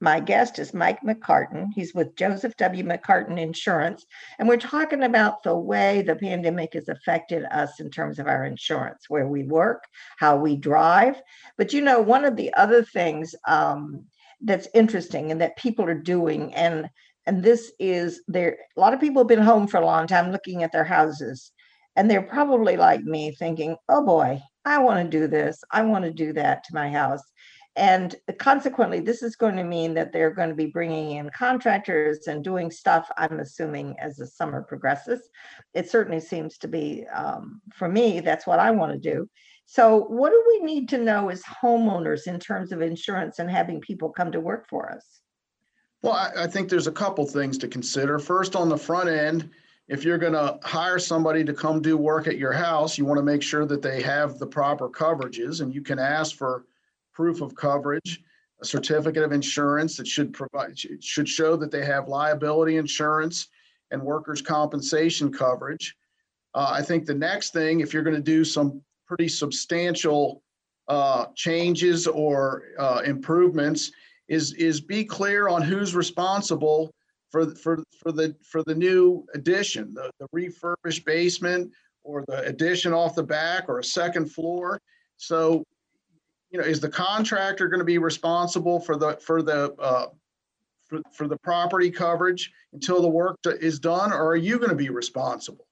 My 0.00 0.20
guest 0.20 0.60
is 0.60 0.72
Mike 0.72 1.00
McCartin. 1.02 1.68
He's 1.74 1.92
with 1.92 2.14
Joseph 2.14 2.56
W. 2.56 2.84
McCartin 2.84 3.38
Insurance. 3.38 4.06
And 4.38 4.48
we're 4.48 4.56
talking 4.56 5.02
about 5.02 5.42
the 5.42 5.56
way 5.56 6.02
the 6.02 6.14
pandemic 6.14 6.74
has 6.74 6.88
affected 6.88 7.44
us 7.50 7.80
in 7.80 7.90
terms 7.90 8.20
of 8.20 8.28
our 8.28 8.44
insurance, 8.44 9.06
where 9.08 9.26
we 9.26 9.42
work, 9.42 9.82
how 10.18 10.36
we 10.36 10.54
drive. 10.54 11.20
But 11.56 11.72
you 11.72 11.80
know, 11.80 12.00
one 12.00 12.24
of 12.24 12.36
the 12.36 12.54
other 12.54 12.84
things 12.84 13.34
um, 13.48 14.04
that's 14.40 14.68
interesting 14.72 15.32
and 15.32 15.40
that 15.40 15.56
people 15.56 15.84
are 15.86 15.94
doing, 15.94 16.54
and 16.54 16.88
and 17.28 17.42
this 17.42 17.72
is 17.78 18.22
there, 18.26 18.56
a 18.74 18.80
lot 18.80 18.94
of 18.94 19.00
people 19.00 19.20
have 19.20 19.28
been 19.28 19.42
home 19.42 19.66
for 19.66 19.76
a 19.76 19.84
long 19.84 20.06
time 20.06 20.32
looking 20.32 20.62
at 20.62 20.72
their 20.72 20.82
houses, 20.82 21.52
and 21.94 22.10
they're 22.10 22.22
probably 22.22 22.78
like 22.78 23.02
me 23.02 23.32
thinking, 23.32 23.76
oh 23.90 24.02
boy, 24.02 24.40
I 24.64 24.78
want 24.78 25.04
to 25.04 25.18
do 25.18 25.26
this, 25.28 25.62
I 25.70 25.82
want 25.82 26.06
to 26.06 26.10
do 26.10 26.32
that 26.32 26.64
to 26.64 26.74
my 26.74 26.88
house. 26.88 27.20
And 27.76 28.16
consequently, 28.38 29.00
this 29.00 29.22
is 29.22 29.36
going 29.36 29.56
to 29.56 29.62
mean 29.62 29.92
that 29.92 30.10
they're 30.10 30.30
going 30.30 30.48
to 30.48 30.54
be 30.54 30.72
bringing 30.72 31.12
in 31.18 31.28
contractors 31.28 32.28
and 32.28 32.42
doing 32.42 32.70
stuff, 32.70 33.10
I'm 33.18 33.40
assuming, 33.40 33.94
as 34.00 34.16
the 34.16 34.26
summer 34.26 34.62
progresses. 34.62 35.20
It 35.74 35.90
certainly 35.90 36.20
seems 36.20 36.56
to 36.58 36.66
be, 36.66 37.04
um, 37.14 37.60
for 37.74 37.90
me, 37.90 38.20
that's 38.20 38.46
what 38.46 38.58
I 38.58 38.70
want 38.70 38.92
to 38.92 38.98
do. 38.98 39.28
So, 39.66 39.98
what 40.04 40.30
do 40.30 40.42
we 40.48 40.60
need 40.64 40.88
to 40.88 40.98
know 40.98 41.28
as 41.28 41.42
homeowners 41.42 42.26
in 42.26 42.40
terms 42.40 42.72
of 42.72 42.80
insurance 42.80 43.38
and 43.38 43.50
having 43.50 43.82
people 43.82 44.08
come 44.08 44.32
to 44.32 44.40
work 44.40 44.66
for 44.66 44.90
us? 44.90 45.20
Well, 46.02 46.12
I, 46.12 46.44
I 46.44 46.46
think 46.46 46.68
there's 46.68 46.86
a 46.86 46.92
couple 46.92 47.26
things 47.26 47.58
to 47.58 47.68
consider. 47.68 48.18
First, 48.18 48.54
on 48.54 48.68
the 48.68 48.76
front 48.76 49.08
end, 49.08 49.50
if 49.88 50.04
you're 50.04 50.18
going 50.18 50.34
to 50.34 50.58
hire 50.62 50.98
somebody 50.98 51.44
to 51.44 51.52
come 51.52 51.80
do 51.80 51.96
work 51.96 52.26
at 52.26 52.38
your 52.38 52.52
house, 52.52 52.98
you 52.98 53.04
want 53.04 53.18
to 53.18 53.24
make 53.24 53.42
sure 53.42 53.64
that 53.66 53.82
they 53.82 54.02
have 54.02 54.38
the 54.38 54.46
proper 54.46 54.88
coverages 54.88 55.60
and 55.60 55.74
you 55.74 55.82
can 55.82 55.98
ask 55.98 56.36
for 56.36 56.66
proof 57.14 57.40
of 57.40 57.54
coverage, 57.54 58.22
a 58.60 58.64
certificate 58.64 59.22
of 59.22 59.32
insurance 59.32 59.96
that 59.96 60.06
should 60.06 60.32
provide, 60.32 60.78
should- 61.00 61.28
show 61.28 61.56
that 61.56 61.70
they 61.70 61.84
have 61.84 62.06
liability 62.06 62.76
insurance 62.76 63.48
and 63.90 64.02
workers' 64.02 64.42
compensation 64.42 65.32
coverage. 65.32 65.96
Uh, 66.54 66.70
I 66.70 66.82
think 66.82 67.06
the 67.06 67.14
next 67.14 67.52
thing, 67.52 67.80
if 67.80 67.94
you're 67.94 68.02
going 68.02 68.16
to 68.16 68.22
do 68.22 68.44
some 68.44 68.82
pretty 69.06 69.28
substantial 69.28 70.42
uh, 70.86 71.26
changes 71.34 72.06
or 72.06 72.64
uh, 72.78 73.02
improvements, 73.04 73.90
is, 74.28 74.52
is 74.54 74.80
be 74.80 75.04
clear 75.04 75.48
on 75.48 75.62
who's 75.62 75.94
responsible 75.94 76.90
for, 77.30 77.54
for, 77.56 77.82
for 78.02 78.12
the, 78.12 78.34
for 78.42 78.62
the 78.64 78.74
new 78.74 79.24
addition, 79.34 79.92
the, 79.94 80.10
the 80.18 80.26
refurbished 80.32 81.04
basement 81.04 81.70
or 82.02 82.24
the 82.28 82.40
addition 82.46 82.92
off 82.92 83.14
the 83.14 83.22
back 83.22 83.68
or 83.68 83.78
a 83.78 83.84
second 83.84 84.32
floor. 84.32 84.78
So, 85.16 85.64
you 86.50 86.58
know, 86.58 86.64
is 86.64 86.80
the 86.80 86.88
contractor 86.88 87.68
going 87.68 87.80
to 87.80 87.84
be 87.84 87.98
responsible 87.98 88.80
for 88.80 88.96
the, 88.96 89.18
for 89.20 89.42
the, 89.42 89.74
uh, 89.74 90.06
for, 90.88 91.00
for 91.12 91.28
the 91.28 91.36
property 91.38 91.90
coverage 91.90 92.50
until 92.72 93.02
the 93.02 93.08
work 93.08 93.36
to- 93.42 93.58
is 93.58 93.78
done, 93.78 94.12
or 94.12 94.26
are 94.26 94.36
you 94.36 94.58
going 94.58 94.70
to 94.70 94.76
be 94.76 94.88
responsible? 94.88 95.67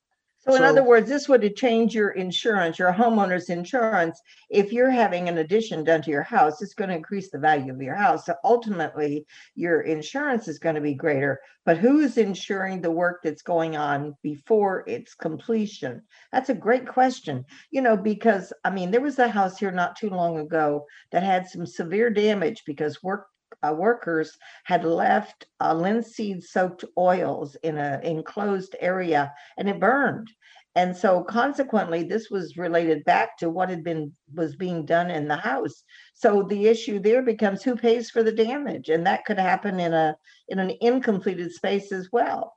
So 0.46 0.54
in 0.54 0.60
So- 0.60 0.66
other 0.66 0.84
words, 0.84 1.08
this 1.08 1.28
would 1.28 1.56
change 1.56 1.92
your 1.92 2.10
insurance, 2.10 2.78
your 2.78 2.92
homeowner's 2.92 3.50
insurance. 3.50 4.22
If 4.48 4.72
you're 4.72 4.90
having 4.90 5.28
an 5.28 5.38
addition 5.38 5.82
done 5.82 6.02
to 6.02 6.10
your 6.10 6.22
house, 6.22 6.62
it's 6.62 6.74
going 6.74 6.90
to 6.90 6.96
increase 6.96 7.30
the 7.30 7.38
value 7.38 7.72
of 7.72 7.82
your 7.82 7.96
house. 7.96 8.26
So 8.26 8.34
ultimately, 8.44 9.26
your 9.56 9.80
insurance 9.80 10.46
is 10.46 10.60
going 10.60 10.76
to 10.76 10.80
be 10.80 10.94
greater. 10.94 11.40
But 11.64 11.78
who's 11.78 12.16
insuring 12.16 12.80
the 12.80 12.92
work 12.92 13.22
that's 13.24 13.42
going 13.42 13.76
on 13.76 14.16
before 14.22 14.84
its 14.86 15.14
completion? 15.14 16.02
That's 16.30 16.48
a 16.50 16.54
great 16.54 16.86
question. 16.86 17.44
You 17.72 17.82
know, 17.82 17.96
because 17.96 18.52
I 18.64 18.70
mean, 18.70 18.92
there 18.92 19.00
was 19.00 19.18
a 19.18 19.28
house 19.28 19.58
here 19.58 19.72
not 19.72 19.96
too 19.96 20.10
long 20.10 20.38
ago 20.38 20.86
that 21.10 21.24
had 21.24 21.48
some 21.48 21.66
severe 21.66 22.08
damage 22.10 22.62
because 22.64 23.02
work 23.02 23.26
uh, 23.62 23.72
workers 23.72 24.36
had 24.64 24.84
left 24.84 25.46
uh, 25.60 25.74
linseed 25.74 26.42
soaked 26.42 26.84
oils 26.98 27.56
in 27.62 27.78
a 27.78 28.00
enclosed 28.02 28.76
area 28.80 29.32
and 29.56 29.68
it 29.68 29.80
burned. 29.80 30.28
And 30.74 30.94
so 30.94 31.24
consequently, 31.24 32.02
this 32.02 32.28
was 32.28 32.58
related 32.58 33.02
back 33.04 33.38
to 33.38 33.48
what 33.48 33.70
had 33.70 33.82
been 33.82 34.12
was 34.34 34.56
being 34.56 34.84
done 34.84 35.10
in 35.10 35.26
the 35.26 35.36
house. 35.36 35.84
So 36.12 36.42
the 36.42 36.66
issue 36.66 36.98
there 36.98 37.22
becomes 37.22 37.62
who 37.62 37.76
pays 37.76 38.10
for 38.10 38.22
the 38.22 38.30
damage, 38.30 38.90
and 38.90 39.06
that 39.06 39.24
could 39.24 39.38
happen 39.38 39.80
in 39.80 39.94
a 39.94 40.14
in 40.48 40.58
an 40.58 40.72
incompleted 40.82 41.50
space 41.52 41.92
as 41.92 42.10
well. 42.12 42.56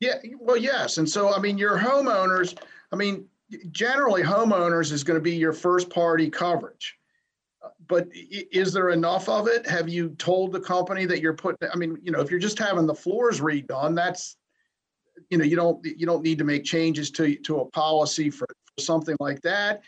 Yeah, 0.00 0.16
well, 0.40 0.56
yes. 0.56 0.98
And 0.98 1.08
so, 1.08 1.32
I 1.32 1.38
mean, 1.38 1.56
your 1.56 1.78
homeowners, 1.78 2.58
I 2.92 2.96
mean, 2.96 3.28
generally 3.70 4.22
homeowners 4.22 4.90
is 4.90 5.04
going 5.04 5.18
to 5.18 5.22
be 5.22 5.36
your 5.36 5.52
first 5.52 5.90
party 5.90 6.28
coverage. 6.28 6.96
But 7.86 8.08
is 8.12 8.72
there 8.72 8.90
enough 8.90 9.28
of 9.28 9.48
it? 9.48 9.66
Have 9.66 9.88
you 9.88 10.10
told 10.10 10.52
the 10.52 10.60
company 10.60 11.06
that 11.06 11.20
you're 11.20 11.34
putting, 11.34 11.68
I 11.72 11.76
mean, 11.76 11.98
you 12.02 12.12
know, 12.12 12.20
if 12.20 12.30
you're 12.30 12.40
just 12.40 12.58
having 12.58 12.86
the 12.86 12.94
floors 12.94 13.40
redone, 13.40 13.94
that's, 13.94 14.36
you 15.30 15.38
know, 15.38 15.44
you 15.44 15.56
don't, 15.56 15.84
you 15.84 16.06
don't 16.06 16.22
need 16.22 16.38
to 16.38 16.44
make 16.44 16.64
changes 16.64 17.10
to, 17.12 17.34
to 17.36 17.60
a 17.60 17.66
policy 17.66 18.30
for 18.30 18.46
for 18.76 18.82
something 18.82 19.16
like 19.20 19.40
that. 19.42 19.82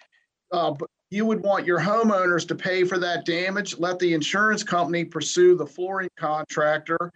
Uh, 0.52 0.70
but 0.70 0.88
you 1.10 1.26
would 1.26 1.42
want 1.42 1.66
your 1.66 1.80
homeowners 1.80 2.46
to 2.48 2.54
pay 2.54 2.84
for 2.84 2.98
that 2.98 3.24
damage, 3.24 3.78
let 3.78 3.98
the 3.98 4.12
insurance 4.12 4.62
company 4.62 5.04
pursue 5.04 5.56
the 5.56 5.66
flooring 5.66 6.08
contractor 6.16 7.12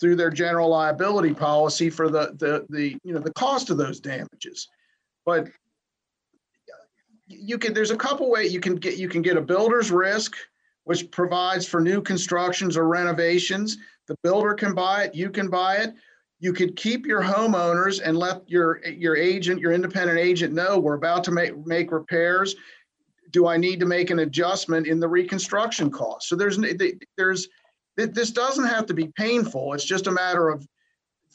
through 0.00 0.16
their 0.16 0.30
general 0.30 0.68
liability 0.68 1.32
policy 1.32 1.90
for 1.90 2.08
the, 2.08 2.34
the, 2.38 2.66
the, 2.68 2.96
you 3.02 3.14
know, 3.14 3.20
the 3.20 3.32
cost 3.32 3.70
of 3.70 3.78
those 3.78 4.00
damages. 4.00 4.68
But 5.24 5.48
you 7.26 7.58
can, 7.58 7.74
there's 7.74 7.90
a 7.90 7.96
couple 7.96 8.30
way 8.30 8.46
you 8.46 8.60
can 8.60 8.76
get, 8.76 8.96
you 8.96 9.08
can 9.08 9.22
get 9.22 9.36
a 9.36 9.40
builder's 9.40 9.90
risk, 9.90 10.36
which 10.84 11.10
provides 11.10 11.66
for 11.66 11.80
new 11.80 12.00
constructions 12.00 12.76
or 12.76 12.86
renovations. 12.86 13.78
The 14.06 14.16
builder 14.22 14.54
can 14.54 14.74
buy 14.74 15.04
it, 15.04 15.14
you 15.14 15.30
can 15.30 15.48
buy 15.48 15.76
it. 15.76 15.94
You 16.38 16.52
could 16.52 16.76
keep 16.76 17.06
your 17.06 17.22
homeowners 17.22 18.00
and 18.04 18.16
let 18.16 18.48
your, 18.48 18.84
your 18.84 19.16
agent, 19.16 19.58
your 19.58 19.72
independent 19.72 20.18
agent 20.18 20.52
know 20.52 20.78
we're 20.78 20.94
about 20.94 21.24
to 21.24 21.32
make, 21.32 21.56
make 21.66 21.90
repairs. 21.90 22.54
Do 23.30 23.46
I 23.46 23.56
need 23.56 23.80
to 23.80 23.86
make 23.86 24.10
an 24.10 24.18
adjustment 24.18 24.86
in 24.86 25.00
the 25.00 25.08
reconstruction 25.08 25.90
cost? 25.90 26.28
So 26.28 26.36
there's, 26.36 26.58
there's, 27.16 27.48
th- 27.98 28.10
this 28.10 28.30
doesn't 28.30 28.66
have 28.66 28.84
to 28.86 28.94
be 28.94 29.08
painful. 29.16 29.72
It's 29.72 29.84
just 29.84 30.08
a 30.08 30.12
matter 30.12 30.50
of 30.50 30.68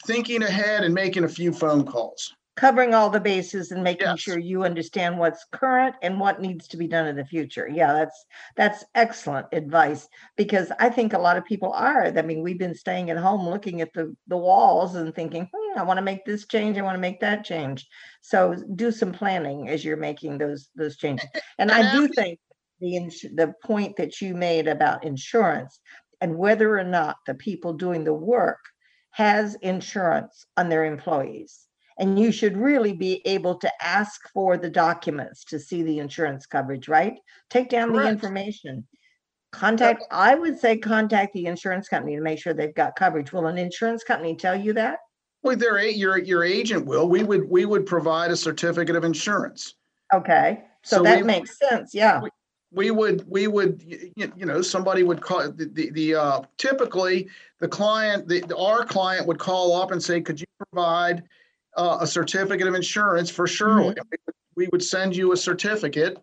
thinking 0.06 0.44
ahead 0.44 0.84
and 0.84 0.94
making 0.94 1.24
a 1.24 1.28
few 1.28 1.52
phone 1.52 1.84
calls. 1.84 2.32
Covering 2.54 2.92
all 2.94 3.08
the 3.08 3.18
bases 3.20 3.72
and 3.72 3.82
making 3.82 4.08
Yes. 4.08 4.20
sure 4.20 4.38
you 4.38 4.64
understand 4.64 5.18
what's 5.18 5.44
current 5.52 5.96
and 6.02 6.20
what 6.20 6.40
needs 6.40 6.68
to 6.68 6.76
be 6.76 6.86
done 6.86 7.06
in 7.06 7.16
the 7.16 7.24
future. 7.24 7.66
Yeah, 7.66 7.92
that's 7.94 8.26
that's 8.56 8.84
excellent 8.94 9.46
advice 9.52 10.06
because 10.36 10.70
I 10.78 10.90
think 10.90 11.14
a 11.14 11.18
lot 11.18 11.38
of 11.38 11.46
people 11.46 11.72
are. 11.72 12.04
I 12.04 12.22
mean, 12.22 12.42
we've 12.42 12.58
been 12.58 12.74
staying 12.74 13.08
at 13.08 13.16
home 13.16 13.48
looking 13.48 13.80
at 13.80 13.92
the 13.94 14.14
the 14.26 14.36
walls 14.36 14.96
and 14.96 15.14
thinking, 15.14 15.48
hmm, 15.54 15.78
I 15.78 15.82
want 15.82 15.96
to 15.96 16.02
make 16.02 16.26
this 16.26 16.46
change, 16.46 16.76
I 16.76 16.82
want 16.82 16.94
to 16.96 17.00
make 17.00 17.20
that 17.20 17.44
change. 17.44 17.86
So 18.20 18.54
do 18.74 18.92
some 18.92 19.12
planning 19.12 19.70
as 19.70 19.82
you're 19.82 19.96
making 19.96 20.36
those 20.38 20.68
those 20.74 20.96
changes. 20.98 21.28
And 21.58 21.70
I 21.70 21.90
do 21.96 22.06
think 22.08 22.38
the 22.80 22.96
ins- 22.96 23.22
the 23.22 23.54
point 23.64 23.96
that 23.96 24.20
you 24.20 24.34
made 24.34 24.68
about 24.68 25.04
insurance 25.04 25.80
and 26.20 26.36
whether 26.36 26.78
or 26.78 26.84
not 26.84 27.16
the 27.26 27.34
people 27.34 27.72
doing 27.72 28.04
the 28.04 28.12
work 28.14 28.60
has 29.10 29.54
insurance 29.56 30.46
on 30.56 30.68
their 30.68 30.84
employees. 30.84 31.66
And 31.98 32.18
you 32.18 32.32
should 32.32 32.56
really 32.56 32.92
be 32.92 33.20
able 33.26 33.56
to 33.56 33.70
ask 33.80 34.28
for 34.32 34.56
the 34.56 34.70
documents 34.70 35.44
to 35.46 35.58
see 35.58 35.82
the 35.82 35.98
insurance 35.98 36.46
coverage, 36.46 36.88
right? 36.88 37.14
Take 37.50 37.68
down 37.68 37.92
the 37.92 38.08
information. 38.08 38.86
Contact, 39.52 40.04
I 40.10 40.34
would 40.34 40.58
say 40.58 40.78
contact 40.78 41.34
the 41.34 41.44
insurance 41.46 41.88
company 41.88 42.16
to 42.16 42.22
make 42.22 42.38
sure 42.38 42.54
they've 42.54 42.74
got 42.74 42.96
coverage. 42.96 43.32
Will 43.32 43.46
an 43.46 43.58
insurance 43.58 44.02
company 44.02 44.34
tell 44.34 44.58
you 44.58 44.72
that? 44.74 44.98
Well, 45.42 45.56
their, 45.56 45.78
your, 45.86 46.18
your 46.18 46.44
agent 46.44 46.86
will, 46.86 47.08
we 47.08 47.22
would, 47.22 47.48
we 47.50 47.66
would 47.66 47.84
provide 47.84 48.30
a 48.30 48.36
certificate 48.36 48.96
of 48.96 49.04
insurance. 49.04 49.74
Okay, 50.14 50.64
so 50.82 50.98
So 50.98 51.02
that 51.02 51.18
we- 51.18 51.24
makes 51.24 51.58
sense, 51.58 51.94
yeah. 51.94 52.20
We 52.74 52.90
would, 52.90 53.28
we 53.28 53.48
would, 53.48 53.82
y- 53.86 54.10
y- 54.16 54.32
you 54.34 54.46
know, 54.46 54.62
somebody 54.62 55.02
would 55.02 55.20
call, 55.20 55.50
the, 55.52 55.66
the, 55.66 55.90
the, 55.90 56.14
uh, 56.14 56.40
typically, 56.56 57.28
the 57.60 57.68
client, 57.68 58.26
the- 58.28 58.56
our 58.56 58.86
client 58.86 59.26
would 59.26 59.38
call 59.38 59.76
up 59.76 59.90
and 59.90 60.02
say, 60.02 60.22
could 60.22 60.40
you 60.40 60.46
provide 60.72 61.22
uh, 61.76 61.98
a 62.00 62.06
certificate 62.06 62.66
of 62.66 62.74
insurance 62.74 63.30
for 63.30 63.46
Shirley? 63.46 63.94
And 63.96 64.34
we 64.56 64.68
would- 64.72 64.82
send 64.82 65.16
you 65.16 65.32
a 65.32 65.36
certificate, 65.36 66.18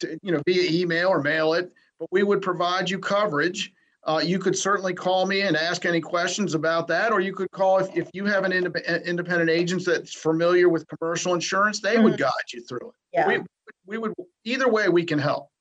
to, 0.00 0.18
you 0.22 0.32
know, 0.32 0.42
via 0.46 0.68
email 0.70 1.08
or 1.08 1.22
mail 1.22 1.54
it, 1.54 1.72
but 1.98 2.08
we 2.10 2.22
would 2.22 2.42
provide 2.42 2.90
you 2.90 2.98
coverage. 2.98 3.72
Uh, 4.04 4.20
you 4.22 4.36
could 4.38 4.58
certainly 4.58 4.92
call 4.92 5.26
me 5.26 5.42
and 5.42 5.56
ask 5.56 5.86
any 5.86 6.00
questions 6.00 6.54
about 6.54 6.88
that, 6.88 7.12
or 7.12 7.20
you 7.20 7.32
could 7.32 7.48
call 7.52 7.78
if, 7.78 7.96
if 7.96 8.10
you 8.12 8.24
have 8.24 8.42
an 8.42 8.52
independent, 8.52 9.06
independent 9.06 9.48
agent 9.48 9.84
that's 9.86 10.12
familiar 10.12 10.68
with 10.68 10.84
commercial 10.88 11.34
insurance, 11.34 11.80
they 11.80 12.00
would 12.00 12.18
guide 12.18 12.32
you 12.52 12.60
through 12.62 12.88
it. 12.88 12.94
Yeah. 13.12 13.28
We, 13.28 13.40
we 13.86 13.98
would, 13.98 14.12
either 14.42 14.68
way, 14.68 14.88
we 14.88 15.04
can 15.04 15.20
help. 15.20 15.51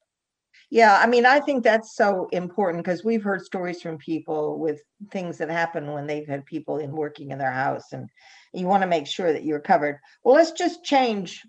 Yeah, 0.72 0.98
I 0.98 1.06
mean, 1.06 1.25
I 1.25 1.42
think 1.42 1.66
that's 1.66 1.98
so 1.98 2.30
important 2.32 2.86
because 2.86 3.04
we've 3.04 3.22
heard 3.22 3.44
stories 3.44 3.82
from 3.82 3.98
people 3.98 4.58
with 4.58 4.82
things 5.12 5.38
that 5.38 5.50
happen 5.50 5.92
when 5.92 6.08
they've 6.08 6.28
had 6.28 6.46
people 6.46 6.78
in 6.78 6.94
working 6.94 7.32
in 7.32 7.38
their 7.38 7.51
house 7.51 7.92
and 7.92 8.10
you 8.54 8.68
want 8.68 8.82
to 8.82 8.88
make 8.88 9.06
sure 9.06 9.34
that 9.34 9.44
you're 9.44 9.60
covered. 9.60 10.00
Well, 10.24 10.36
let's 10.36 10.54
just 10.54 10.84
change 10.84 11.42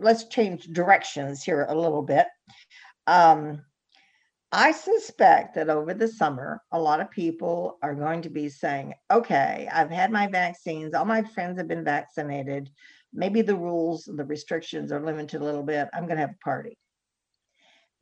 let's 0.00 0.24
change 0.28 0.64
directions 0.68 1.42
here 1.42 1.66
a 1.68 1.74
little 1.74 2.02
bit. 2.02 2.26
Um, 3.06 3.62
I 4.52 4.72
suspect 4.72 5.54
that 5.56 5.68
over 5.68 5.92
the 5.92 6.08
summer, 6.08 6.62
a 6.72 6.80
lot 6.80 7.00
of 7.00 7.10
people 7.10 7.78
are 7.82 7.94
going 7.94 8.22
to 8.22 8.30
be 8.30 8.48
saying, 8.48 8.94
okay, 9.10 9.68
I've 9.70 9.90
had 9.90 10.10
my 10.10 10.28
vaccines, 10.28 10.94
all 10.94 11.04
my 11.04 11.22
friends 11.22 11.58
have 11.58 11.68
been 11.68 11.84
vaccinated. 11.84 12.70
Maybe 13.12 13.42
the 13.42 13.56
rules, 13.56 14.04
the 14.04 14.24
restrictions 14.24 14.92
are 14.92 15.04
limited 15.04 15.42
a 15.42 15.44
little 15.44 15.62
bit. 15.62 15.88
I'm 15.92 16.06
going 16.06 16.16
to 16.16 16.22
have 16.22 16.30
a 16.40 16.44
party. 16.44 16.78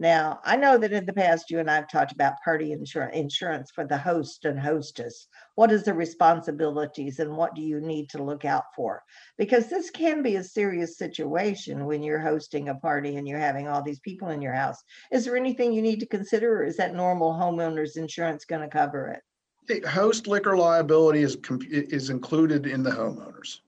Now, 0.00 0.38
I 0.44 0.54
know 0.54 0.78
that 0.78 0.92
in 0.92 1.06
the 1.06 1.12
past, 1.12 1.50
you 1.50 1.58
and 1.58 1.68
I 1.68 1.74
have 1.74 1.90
talked 1.90 2.12
about 2.12 2.40
party 2.44 2.70
insurance, 2.70 3.16
insurance 3.16 3.72
for 3.72 3.84
the 3.84 3.98
host 3.98 4.44
and 4.44 4.58
hostess. 4.58 5.26
What 5.56 5.72
is 5.72 5.82
the 5.82 5.94
responsibilities 5.94 7.18
and 7.18 7.36
what 7.36 7.56
do 7.56 7.62
you 7.62 7.80
need 7.80 8.08
to 8.10 8.22
look 8.22 8.44
out 8.44 8.62
for? 8.76 9.02
Because 9.38 9.68
this 9.68 9.90
can 9.90 10.22
be 10.22 10.36
a 10.36 10.44
serious 10.44 10.98
situation 10.98 11.84
when 11.84 12.04
you're 12.04 12.20
hosting 12.20 12.68
a 12.68 12.76
party 12.76 13.16
and 13.16 13.26
you're 13.26 13.40
having 13.40 13.66
all 13.66 13.82
these 13.82 13.98
people 13.98 14.28
in 14.28 14.40
your 14.40 14.54
house. 14.54 14.80
Is 15.10 15.24
there 15.24 15.36
anything 15.36 15.72
you 15.72 15.82
need 15.82 15.98
to 15.98 16.06
consider 16.06 16.60
or 16.60 16.64
is 16.64 16.76
that 16.76 16.94
normal 16.94 17.32
homeowners 17.32 17.96
insurance 17.96 18.44
going 18.44 18.62
to 18.62 18.68
cover 18.68 19.08
it? 19.08 19.22
The 19.66 19.88
host 19.88 20.28
liquor 20.28 20.56
liability 20.56 21.22
is, 21.22 21.36
is 21.70 22.10
included 22.10 22.66
in 22.66 22.84
the 22.84 22.90
homeowners. 22.90 23.58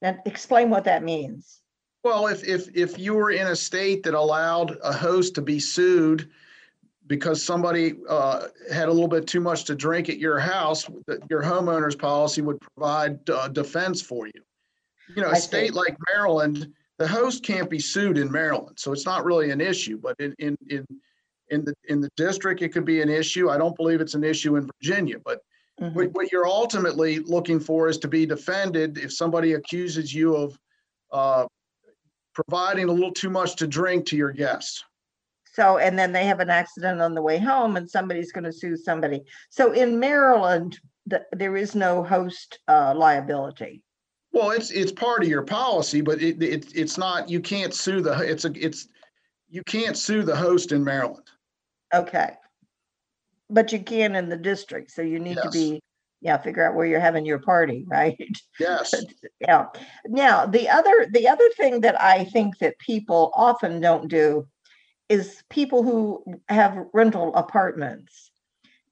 Now, 0.00 0.18
explain 0.24 0.70
what 0.70 0.84
that 0.84 1.02
means. 1.02 1.61
Well, 2.04 2.26
if, 2.26 2.42
if, 2.44 2.68
if 2.74 2.98
you 2.98 3.14
were 3.14 3.30
in 3.30 3.46
a 3.46 3.56
state 3.56 4.02
that 4.02 4.14
allowed 4.14 4.76
a 4.82 4.92
host 4.92 5.34
to 5.36 5.42
be 5.42 5.60
sued 5.60 6.30
because 7.06 7.42
somebody 7.42 7.94
uh, 8.08 8.48
had 8.72 8.88
a 8.88 8.92
little 8.92 9.08
bit 9.08 9.26
too 9.26 9.40
much 9.40 9.64
to 9.64 9.74
drink 9.74 10.08
at 10.08 10.18
your 10.18 10.38
house, 10.38 10.84
your 11.30 11.42
homeowner's 11.42 11.94
policy 11.94 12.42
would 12.42 12.60
provide 12.60 13.28
uh, 13.30 13.48
defense 13.48 14.02
for 14.02 14.26
you. 14.26 14.42
You 15.14 15.22
know, 15.22 15.28
I 15.28 15.32
a 15.32 15.36
see. 15.36 15.46
state 15.46 15.74
like 15.74 15.96
Maryland, 16.12 16.72
the 16.98 17.06
host 17.06 17.44
can't 17.44 17.70
be 17.70 17.78
sued 17.78 18.18
in 18.18 18.30
Maryland, 18.30 18.78
so 18.78 18.92
it's 18.92 19.06
not 19.06 19.24
really 19.24 19.50
an 19.50 19.60
issue, 19.60 19.98
but 19.98 20.16
in, 20.18 20.34
in, 20.38 20.56
in, 20.70 20.86
in 21.50 21.64
the, 21.64 21.74
in 21.88 22.00
the 22.00 22.10
district, 22.16 22.62
it 22.62 22.70
could 22.70 22.84
be 22.84 23.00
an 23.02 23.08
issue. 23.08 23.50
I 23.50 23.58
don't 23.58 23.76
believe 23.76 24.00
it's 24.00 24.14
an 24.14 24.24
issue 24.24 24.56
in 24.56 24.68
Virginia, 24.80 25.18
but 25.24 25.40
Mhm. 25.80 25.94
what, 25.94 26.12
what 26.12 26.32
you're 26.32 26.46
ultimately 26.46 27.18
looking 27.20 27.58
for 27.58 27.88
is 27.88 27.98
to 27.98 28.08
be 28.08 28.26
defended 28.26 28.98
if 28.98 29.12
somebody 29.12 29.54
accuses 29.54 30.14
you 30.14 30.36
of 30.36 30.58
uh, 31.10 31.46
providing 32.34 32.88
a 32.88 32.92
little 32.92 33.12
too 33.12 33.30
much 33.30 33.56
to 33.56 33.66
drink 33.66 34.06
to 34.06 34.16
your 34.16 34.32
guests. 34.32 34.84
So, 35.52 35.78
and 35.78 35.98
then 35.98 36.12
they 36.12 36.24
have 36.24 36.40
an 36.40 36.48
accident 36.48 37.02
on 37.02 37.14
the 37.14 37.22
way 37.22 37.38
home 37.38 37.76
and 37.76 37.90
somebody's 37.90 38.32
going 38.32 38.44
to 38.44 38.52
sue 38.52 38.76
somebody. 38.76 39.22
So 39.50 39.72
in 39.72 40.00
Maryland, 40.00 40.78
the, 41.06 41.26
there 41.32 41.56
is 41.56 41.74
no 41.74 42.02
host 42.02 42.58
uh, 42.68 42.94
liability. 42.96 43.82
Well, 44.32 44.50
it's, 44.52 44.70
it's 44.70 44.92
part 44.92 45.22
of 45.22 45.28
your 45.28 45.42
policy, 45.42 46.00
but 46.00 46.22
it, 46.22 46.42
it, 46.42 46.74
it's 46.74 46.96
not, 46.96 47.28
you 47.28 47.40
can't 47.40 47.74
sue 47.74 48.00
the, 48.00 48.18
it's 48.20 48.46
a, 48.46 48.52
it's, 48.54 48.88
you 49.50 49.62
can't 49.64 49.96
sue 49.96 50.22
the 50.22 50.34
host 50.34 50.72
in 50.72 50.82
Maryland. 50.82 51.28
Okay. 51.92 52.30
But 53.50 53.70
you 53.72 53.80
can 53.80 54.16
in 54.16 54.30
the 54.30 54.36
district, 54.38 54.90
so 54.90 55.02
you 55.02 55.18
need 55.18 55.36
to 55.42 55.50
be 55.50 55.82
Yeah, 56.22 56.38
figure 56.38 56.64
out 56.64 56.74
where 56.74 56.86
you're 56.86 57.00
having 57.00 57.26
your 57.26 57.40
party, 57.40 57.84
right? 57.88 58.16
Yes, 58.58 58.94
Yeah. 59.40 59.66
Now, 60.06 60.46
the 60.46 60.68
other 60.68 61.06
the 61.10 61.28
other 61.28 61.48
thing 61.56 61.80
that 61.82 62.00
I 62.00 62.24
think 62.24 62.58
that 62.58 62.78
people 62.78 63.32
often 63.34 63.80
don't 63.80 64.08
do 64.08 64.46
is 65.08 65.42
people 65.50 65.82
who 65.82 66.24
have 66.48 66.86
rental 66.94 67.34
apartments. 67.34 68.30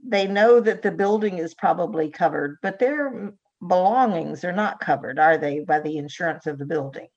They 0.02 0.26
know 0.26 0.60
that 0.60 0.82
the 0.82 0.90
building 0.90 1.38
is 1.38 1.54
probably 1.54 2.10
covered, 2.10 2.58
but 2.62 2.78
their 2.78 3.32
belongings 3.66 4.44
are 4.44 4.52
not 4.52 4.80
covered, 4.80 5.18
are 5.18 5.38
they, 5.38 5.60
by 5.60 5.80
the 5.80 5.98
insurance 5.98 6.46
of 6.46 6.58
the 6.58 6.66
building? 6.66 7.08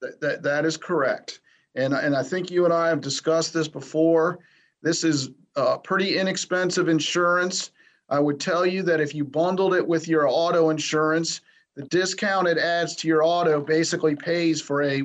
that, 0.00 0.20
that, 0.20 0.42
that 0.42 0.64
is 0.64 0.76
correct. 0.76 1.40
And, 1.74 1.94
and 1.94 2.16
I 2.16 2.22
think 2.22 2.50
you 2.50 2.64
and 2.64 2.74
I 2.74 2.88
have 2.88 3.00
discussed 3.00 3.52
this 3.52 3.68
before. 3.68 4.38
This 4.82 5.04
is 5.04 5.30
uh, 5.56 5.78
pretty 5.78 6.18
inexpensive 6.18 6.88
insurance. 6.88 7.70
I 8.08 8.18
would 8.18 8.40
tell 8.40 8.64
you 8.64 8.82
that 8.84 9.00
if 9.00 9.14
you 9.14 9.24
bundled 9.24 9.74
it 9.74 9.86
with 9.86 10.08
your 10.08 10.26
auto 10.28 10.70
insurance, 10.70 11.40
the 11.76 11.84
discount 11.84 12.48
it 12.48 12.58
adds 12.58 12.96
to 12.96 13.08
your 13.08 13.22
auto 13.22 13.60
basically 13.60 14.16
pays 14.16 14.60
for 14.60 14.82
a, 14.82 15.02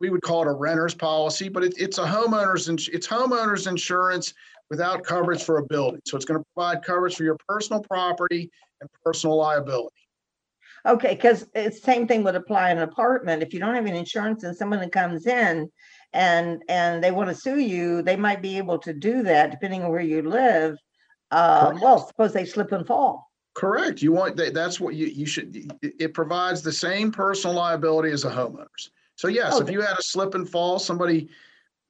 we, 0.00 0.10
would 0.10 0.22
call 0.22 0.42
it 0.42 0.48
a 0.48 0.52
renter's 0.52 0.94
policy, 0.94 1.48
but 1.48 1.64
it, 1.64 1.74
it's 1.76 1.98
a 1.98 2.04
homeowner's, 2.04 2.68
it's 2.88 3.06
homeowner's 3.06 3.66
insurance 3.66 4.32
without 4.70 5.04
coverage 5.04 5.42
for 5.42 5.58
a 5.58 5.66
building. 5.66 6.00
So 6.06 6.16
it's 6.16 6.24
going 6.24 6.40
to 6.40 6.46
provide 6.54 6.82
coverage 6.82 7.16
for 7.16 7.24
your 7.24 7.36
personal 7.48 7.82
property 7.82 8.50
and 8.80 8.88
personal 9.04 9.36
liability. 9.36 9.94
Okay, 10.86 11.14
because 11.14 11.48
it's 11.54 11.82
same 11.82 12.06
thing 12.06 12.22
would 12.22 12.36
apply 12.36 12.70
in 12.70 12.78
an 12.78 12.84
apartment. 12.84 13.42
If 13.42 13.52
you 13.52 13.58
don't 13.58 13.74
have 13.74 13.86
any 13.86 13.98
insurance 13.98 14.44
and 14.44 14.56
someone 14.56 14.88
comes 14.90 15.26
in 15.26 15.68
and 16.12 16.62
and 16.68 17.02
they 17.02 17.10
want 17.10 17.28
to 17.28 17.34
sue 17.34 17.58
you, 17.58 18.02
they 18.02 18.14
might 18.14 18.40
be 18.40 18.56
able 18.56 18.78
to 18.78 18.92
do 18.92 19.24
that 19.24 19.50
depending 19.50 19.82
on 19.82 19.90
where 19.90 20.00
you 20.00 20.22
live. 20.22 20.76
Uh, 21.30 21.72
well, 21.82 22.06
suppose 22.06 22.32
they 22.32 22.44
slip 22.44 22.72
and 22.72 22.86
fall. 22.86 23.30
Correct. 23.54 24.02
You 24.02 24.12
want, 24.12 24.36
that, 24.36 24.54
that's 24.54 24.78
what 24.78 24.94
you, 24.94 25.06
you 25.06 25.26
should, 25.26 25.72
it, 25.82 26.12
provides 26.12 26.62
the 26.62 26.72
same 26.72 27.10
personal 27.10 27.56
liability 27.56 28.10
as 28.10 28.24
a 28.24 28.30
homeowner's. 28.30 28.90
So 29.16 29.28
yes, 29.28 29.58
if 29.60 29.70
you 29.70 29.80
had 29.80 29.98
a 29.98 30.02
slip 30.02 30.34
and 30.34 30.48
fall, 30.48 30.78
somebody 30.78 31.28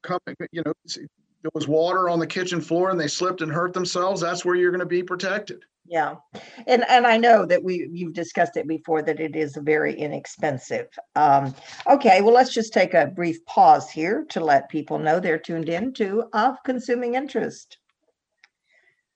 come, 0.01 0.19
you 0.51 0.63
know, 0.65 0.73
there 0.85 1.51
was 1.53 1.67
water 1.67 2.07
on 2.09 2.19
the 2.19 2.27
kitchen 2.27 2.61
floor 2.61 2.89
and 2.89 2.99
they 2.99 3.09
slipped 3.09 3.41
and 3.41 3.51
hurt 3.51 3.73
themselves, 3.73 4.21
that's 4.21 4.45
where 4.45 4.55
you're 4.55 4.71
going 4.71 4.79
to 4.79 4.85
be 4.85 5.03
protected. 5.03 5.63
Yeah, 5.89 6.15
and 6.67 6.83
and 6.89 7.07
I 7.07 7.15
know 7.15 7.45
that 7.45 7.63
we 7.63 7.87
you've 7.89 8.13
discussed 8.13 8.57
it 8.57 8.67
before 8.67 9.01
that 9.03 9.21
it 9.21 9.37
is 9.37 9.55
very 9.55 9.93
inexpensive. 9.93 10.87
Um, 11.15 11.55
okay, 11.89 12.19
well 12.19 12.33
let's 12.33 12.53
just 12.53 12.73
take 12.73 12.93
a 12.93 13.07
brief 13.07 13.45
pause 13.45 13.89
here 13.89 14.25
to 14.29 14.41
let 14.41 14.67
people 14.67 14.99
know 14.99 15.21
they're 15.21 15.39
tuned 15.39 15.69
in 15.69 15.93
to 15.93 16.25
of 16.33 16.61
consuming 16.65 17.15
interest. 17.15 17.77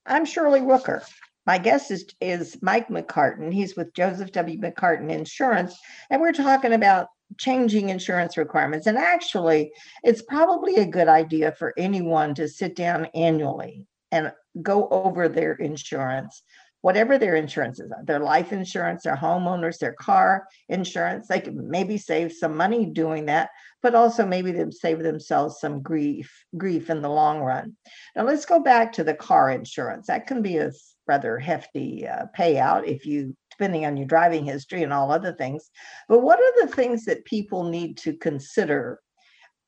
I'm 0.05 0.25
Shirley 0.25 0.61
Rooker. 0.61 1.03
My 1.45 1.57
guest 1.57 1.91
is 1.91 2.05
is 2.19 2.57
Mike 2.61 2.87
McCartin. 2.87 3.53
He's 3.53 3.75
with 3.75 3.93
Joseph 3.93 4.31
W. 4.31 4.59
McCartin 4.59 5.11
Insurance, 5.11 5.77
and 6.09 6.21
we're 6.21 6.33
talking 6.33 6.73
about 6.73 7.07
changing 7.37 7.89
insurance 7.89 8.35
requirements. 8.35 8.87
And 8.87 8.97
actually, 8.97 9.71
it's 10.03 10.21
probably 10.23 10.75
a 10.75 10.85
good 10.85 11.07
idea 11.07 11.51
for 11.51 11.73
anyone 11.77 12.33
to 12.35 12.47
sit 12.47 12.75
down 12.75 13.07
annually 13.13 13.85
and 14.11 14.33
go 14.61 14.87
over 14.89 15.29
their 15.29 15.53
insurance, 15.53 16.43
whatever 16.81 17.17
their 17.17 17.35
insurances 17.35 17.91
are, 17.91 18.03
their 18.05 18.19
life 18.19 18.51
insurance, 18.51 19.03
their 19.03 19.15
homeowners, 19.15 19.77
their 19.77 19.93
car 19.93 20.47
insurance. 20.69 21.27
They 21.27 21.39
could 21.39 21.55
maybe 21.55 21.97
save 21.97 22.33
some 22.33 22.57
money 22.57 22.85
doing 22.85 23.27
that, 23.27 23.49
but 23.81 23.95
also 23.95 24.25
maybe 24.25 24.51
them 24.51 24.71
save 24.71 24.99
themselves 24.99 25.59
some 25.59 25.81
grief, 25.81 26.45
grief 26.57 26.89
in 26.89 27.01
the 27.01 27.09
long 27.09 27.41
run. 27.41 27.75
Now 28.15 28.23
let's 28.23 28.45
go 28.45 28.59
back 28.59 28.93
to 28.93 29.03
the 29.03 29.13
car 29.13 29.51
insurance. 29.51 30.07
That 30.07 30.27
can 30.27 30.41
be 30.41 30.57
a 30.57 30.71
rather 31.07 31.37
hefty 31.37 32.07
uh, 32.07 32.25
payout 32.37 32.87
if 32.87 33.05
you, 33.05 33.35
depending 33.51 33.85
on 33.85 33.97
your 33.97 34.07
driving 34.07 34.43
history 34.43 34.81
and 34.83 34.91
all 34.93 35.11
other 35.11 35.33
things. 35.33 35.69
But 36.07 36.19
what 36.19 36.39
are 36.39 36.65
the 36.65 36.73
things 36.73 37.05
that 37.05 37.25
people 37.25 37.63
need 37.63 37.97
to 37.97 38.13
consider 38.13 38.99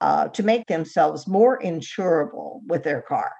uh, 0.01 0.29
to 0.29 0.43
make 0.43 0.67
themselves 0.67 1.27
more 1.27 1.59
insurable 1.59 2.61
with 2.65 2.83
their 2.83 3.01
car? 3.01 3.31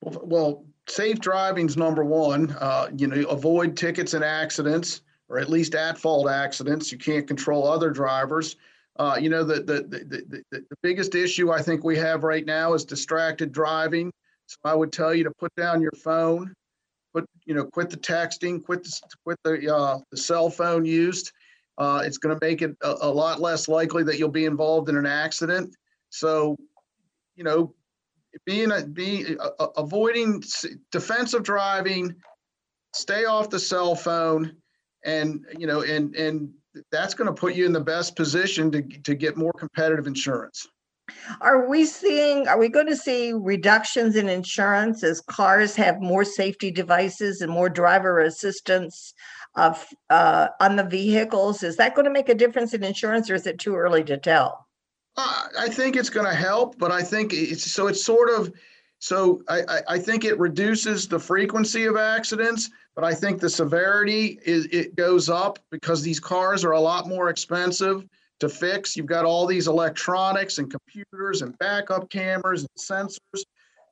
Well, 0.00 0.66
safe 0.90 1.20
driving's 1.20 1.76
number 1.76 2.04
one, 2.04 2.50
uh, 2.60 2.88
you 2.96 3.06
know, 3.06 3.28
avoid 3.28 3.76
tickets 3.76 4.14
and 4.14 4.24
accidents, 4.24 5.02
or 5.28 5.38
at 5.38 5.48
least 5.48 5.74
at-fault 5.74 6.28
accidents. 6.28 6.90
You 6.90 6.98
can't 6.98 7.26
control 7.26 7.68
other 7.68 7.90
drivers. 7.90 8.56
Uh, 8.98 9.16
you 9.20 9.30
know, 9.30 9.44
the, 9.44 9.56
the, 9.56 9.82
the, 9.82 10.42
the, 10.50 10.60
the 10.70 10.76
biggest 10.82 11.14
issue 11.14 11.52
I 11.52 11.62
think 11.62 11.84
we 11.84 11.96
have 11.98 12.24
right 12.24 12.44
now 12.44 12.74
is 12.74 12.84
distracted 12.84 13.52
driving. 13.52 14.12
So 14.46 14.56
I 14.64 14.74
would 14.74 14.92
tell 14.92 15.14
you 15.14 15.24
to 15.24 15.30
put 15.38 15.54
down 15.54 15.80
your 15.80 15.92
phone, 15.92 16.52
put, 17.14 17.26
you 17.44 17.54
know, 17.54 17.64
quit 17.64 17.90
the 17.90 17.96
texting, 17.96 18.64
quit 18.64 18.82
the, 18.82 19.00
quit 19.24 19.38
the, 19.44 19.74
uh, 19.74 19.98
the 20.10 20.16
cell 20.16 20.50
phone 20.50 20.84
used. 20.84 21.30
Uh, 21.76 22.02
it's 22.04 22.18
gonna 22.18 22.38
make 22.40 22.60
it 22.60 22.76
a, 22.82 22.96
a 23.02 23.10
lot 23.10 23.40
less 23.40 23.68
likely 23.68 24.02
that 24.02 24.18
you'll 24.18 24.28
be 24.30 24.46
involved 24.46 24.88
in 24.88 24.96
an 24.96 25.06
accident. 25.06 25.76
So, 26.10 26.56
you 27.36 27.44
know, 27.44 27.72
being 28.46 28.70
a 28.72 28.86
be 28.86 29.36
a- 29.38 29.62
a- 29.62 29.70
avoiding 29.76 30.42
defensive 30.92 31.42
driving 31.42 32.14
stay 32.94 33.24
off 33.24 33.50
the 33.50 33.58
cell 33.58 33.94
phone 33.94 34.56
and 35.04 35.44
you 35.58 35.66
know 35.66 35.82
and 35.82 36.14
and 36.16 36.50
that's 36.92 37.14
going 37.14 37.26
to 37.26 37.34
put 37.34 37.54
you 37.54 37.66
in 37.66 37.72
the 37.72 37.80
best 37.80 38.16
position 38.16 38.70
to 38.70 38.82
to 39.02 39.14
get 39.14 39.36
more 39.36 39.52
competitive 39.52 40.06
insurance 40.06 40.66
Are 41.40 41.68
we 41.68 41.86
seeing, 41.86 42.46
are 42.48 42.58
we 42.58 42.68
going 42.68 42.86
to 42.86 42.96
see 42.96 43.32
reductions 43.32 44.14
in 44.14 44.28
insurance 44.28 45.02
as 45.02 45.22
cars 45.22 45.74
have 45.76 46.00
more 46.00 46.24
safety 46.24 46.70
devices 46.70 47.40
and 47.40 47.50
more 47.50 47.70
driver 47.70 48.20
assistance 48.20 49.14
of, 49.56 49.86
uh, 50.10 50.48
on 50.60 50.76
the 50.76 50.84
vehicles? 50.84 51.62
Is 51.62 51.76
that 51.76 51.94
going 51.94 52.04
to 52.04 52.10
make 52.10 52.28
a 52.28 52.34
difference 52.34 52.74
in 52.74 52.84
insurance 52.84 53.30
or 53.30 53.34
is 53.36 53.46
it 53.46 53.58
too 53.58 53.74
early 53.74 54.04
to 54.04 54.18
tell? 54.18 54.67
I 55.18 55.68
think 55.68 55.96
it's 55.96 56.10
going 56.10 56.26
to 56.26 56.34
help, 56.34 56.78
but 56.78 56.92
I 56.92 57.02
think 57.02 57.32
it's 57.32 57.70
so 57.70 57.88
it's 57.88 58.04
sort 58.04 58.30
of 58.30 58.52
so 59.00 59.42
I, 59.48 59.62
I, 59.68 59.80
I 59.90 59.98
think 59.98 60.24
it 60.24 60.38
reduces 60.38 61.06
the 61.06 61.18
frequency 61.18 61.84
of 61.86 61.96
accidents, 61.96 62.70
but 62.94 63.04
I 63.04 63.14
think 63.14 63.40
the 63.40 63.50
severity 63.50 64.40
is 64.44 64.66
it 64.66 64.96
goes 64.96 65.28
up 65.28 65.58
because 65.70 66.02
these 66.02 66.18
cars 66.18 66.64
are 66.64 66.72
a 66.72 66.80
lot 66.80 67.08
more 67.08 67.30
expensive 67.30 68.06
to 68.40 68.48
fix. 68.48 68.96
You've 68.96 69.06
got 69.06 69.24
all 69.24 69.46
these 69.46 69.68
electronics 69.68 70.58
and 70.58 70.70
computers 70.70 71.42
and 71.42 71.56
backup 71.58 72.10
cameras 72.10 72.62
and 72.62 73.08
sensors. 73.08 73.42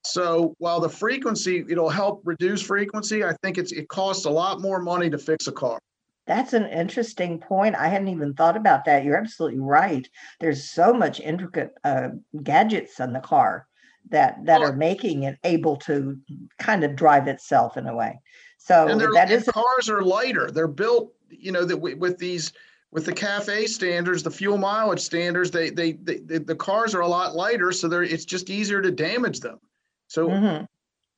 So 0.05 0.55
while 0.59 0.81
the 0.81 0.89
frequency 0.89 1.65
it'll 1.69 1.89
help 1.89 2.23
reduce 2.25 2.63
frequency, 2.63 3.25
I 3.25 3.35
think 3.43 3.59
it's 3.59 3.73
it 3.73 3.89
costs 3.89 4.25
a 4.25 4.31
lot 4.31 4.61
more 4.61 4.81
money 4.81 5.11
to 5.11 5.19
fix 5.19 5.47
a 5.47 5.53
car. 5.53 5.79
That's 6.27 6.53
an 6.53 6.67
interesting 6.67 7.39
point. 7.39 7.77
I 7.77 7.89
hadn't 7.89 8.09
even 8.09 8.35
thought 8.35 8.57
about 8.57 8.85
that. 8.85 9.05
You're 9.05 9.17
absolutely 9.17 9.61
right. 9.61 10.09
There's 10.41 10.71
so 10.71 10.93
much 10.93 11.21
intricate 11.21 11.73
uh, 11.85 12.09
gadgets 12.43 12.99
on 13.01 13.13
the 13.13 13.21
car 13.21 13.67
that 14.11 14.45
that 14.45 14.61
Oh. 14.61 14.65
are 14.65 14.73
making 14.73 15.25
it 15.25 15.39
able 15.45 15.77
to 15.79 16.19
kind 16.59 16.85
of 16.85 16.97
drive 16.97 17.29
itself 17.29 17.77
in 17.77 17.87
a 17.87 17.95
way. 17.95 18.21
So 18.59 18.89
And 18.89 19.01
they're, 19.01 19.17
and 19.17 19.47
cars 19.47 19.89
are 19.89 20.03
lighter. 20.03 20.51
They're 20.51 20.67
built, 20.67 21.13
you 21.31 21.53
know, 21.53 21.65
that 21.65 21.77
with, 21.77 22.19
these, 22.19 22.53
with 22.91 23.05
the 23.05 23.13
cafe 23.13 23.67
standards, 23.67 24.23
the 24.25 24.31
fuel 24.31 24.59
mileage 24.59 25.01
standards, 25.01 25.51
they, 25.53 25.71
they, 25.71 25.93
they, 25.93 26.19
the, 26.19 26.39
the 26.41 26.57
cars 26.57 26.95
are 26.95 27.03
a 27.03 27.09
lot 27.09 27.37
lighter, 27.37 27.71
so 27.71 27.87
they're, 27.87 28.03
it's 28.03 28.25
just 28.25 28.51
easier 28.51 28.81
to 28.83 28.91
damage 28.91 29.41
them. 29.41 29.61
So 30.09 30.29
Mhm, 30.29 30.67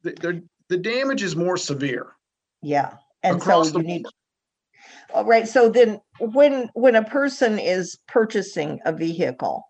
the, 0.02 0.42
the 0.68 0.76
damage 0.76 1.22
is 1.22 1.34
more 1.34 1.56
severe. 1.56 2.14
yeah. 2.62 2.94
And 3.22 3.42
so 3.42 3.64
you 3.64 3.82
need. 3.82 4.06
All 5.14 5.24
right. 5.24 5.48
So 5.48 5.68
then 5.68 6.00
when, 6.18 6.68
when 6.74 6.96
a 6.96 7.04
person 7.04 7.58
is 7.58 7.98
purchasing 8.06 8.80
a 8.84 8.92
vehicle, 8.92 9.64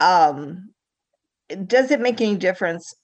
um, 0.00 0.70
does 1.66 1.90
it 1.90 2.00
make 2.00 2.20
any 2.20 2.36
difference 2.36 2.94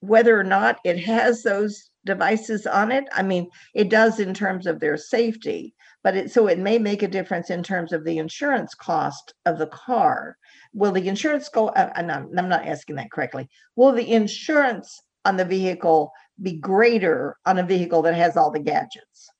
whether 0.00 0.38
or 0.38 0.44
not 0.44 0.78
it 0.84 0.98
has 0.98 1.42
those 1.42 1.90
devices 2.04 2.66
on 2.66 2.90
it? 2.90 3.04
I 3.12 3.22
mean, 3.22 3.48
it 3.74 3.88
does 3.88 4.18
in 4.18 4.34
terms 4.34 4.66
of 4.66 4.80
their 4.80 4.96
safety, 4.96 5.74
but 6.02 6.16
it, 6.16 6.30
so 6.32 6.46
it 6.48 6.58
may 6.58 6.78
make 6.78 7.02
a 7.02 7.08
difference 7.08 7.50
in 7.50 7.62
terms 7.62 7.92
of 7.92 8.04
the 8.04 8.18
insurance 8.18 8.74
cost 8.74 9.34
of 9.46 9.58
the 9.58 9.68
car. 9.68 10.36
Will 10.72 10.92
the 10.92 11.08
insurance 11.08 11.48
go, 11.48 11.68
uh, 11.68 11.92
I'm 11.94 12.10
I'm 12.10 12.48
not 12.48 12.66
asking 12.66 12.96
that 12.96 13.12
correctly. 13.12 13.48
Will 13.76 13.92
the 13.92 14.10
insurance 14.10 15.00
on 15.24 15.36
the 15.36 15.44
vehicle 15.44 16.12
be 16.40 16.56
greater 16.56 17.36
on 17.46 17.58
a 17.58 17.62
vehicle 17.62 18.02
that 18.02 18.14
has 18.14 18.36
all 18.36 18.50
the 18.50 18.58
gadgets? 18.58 19.30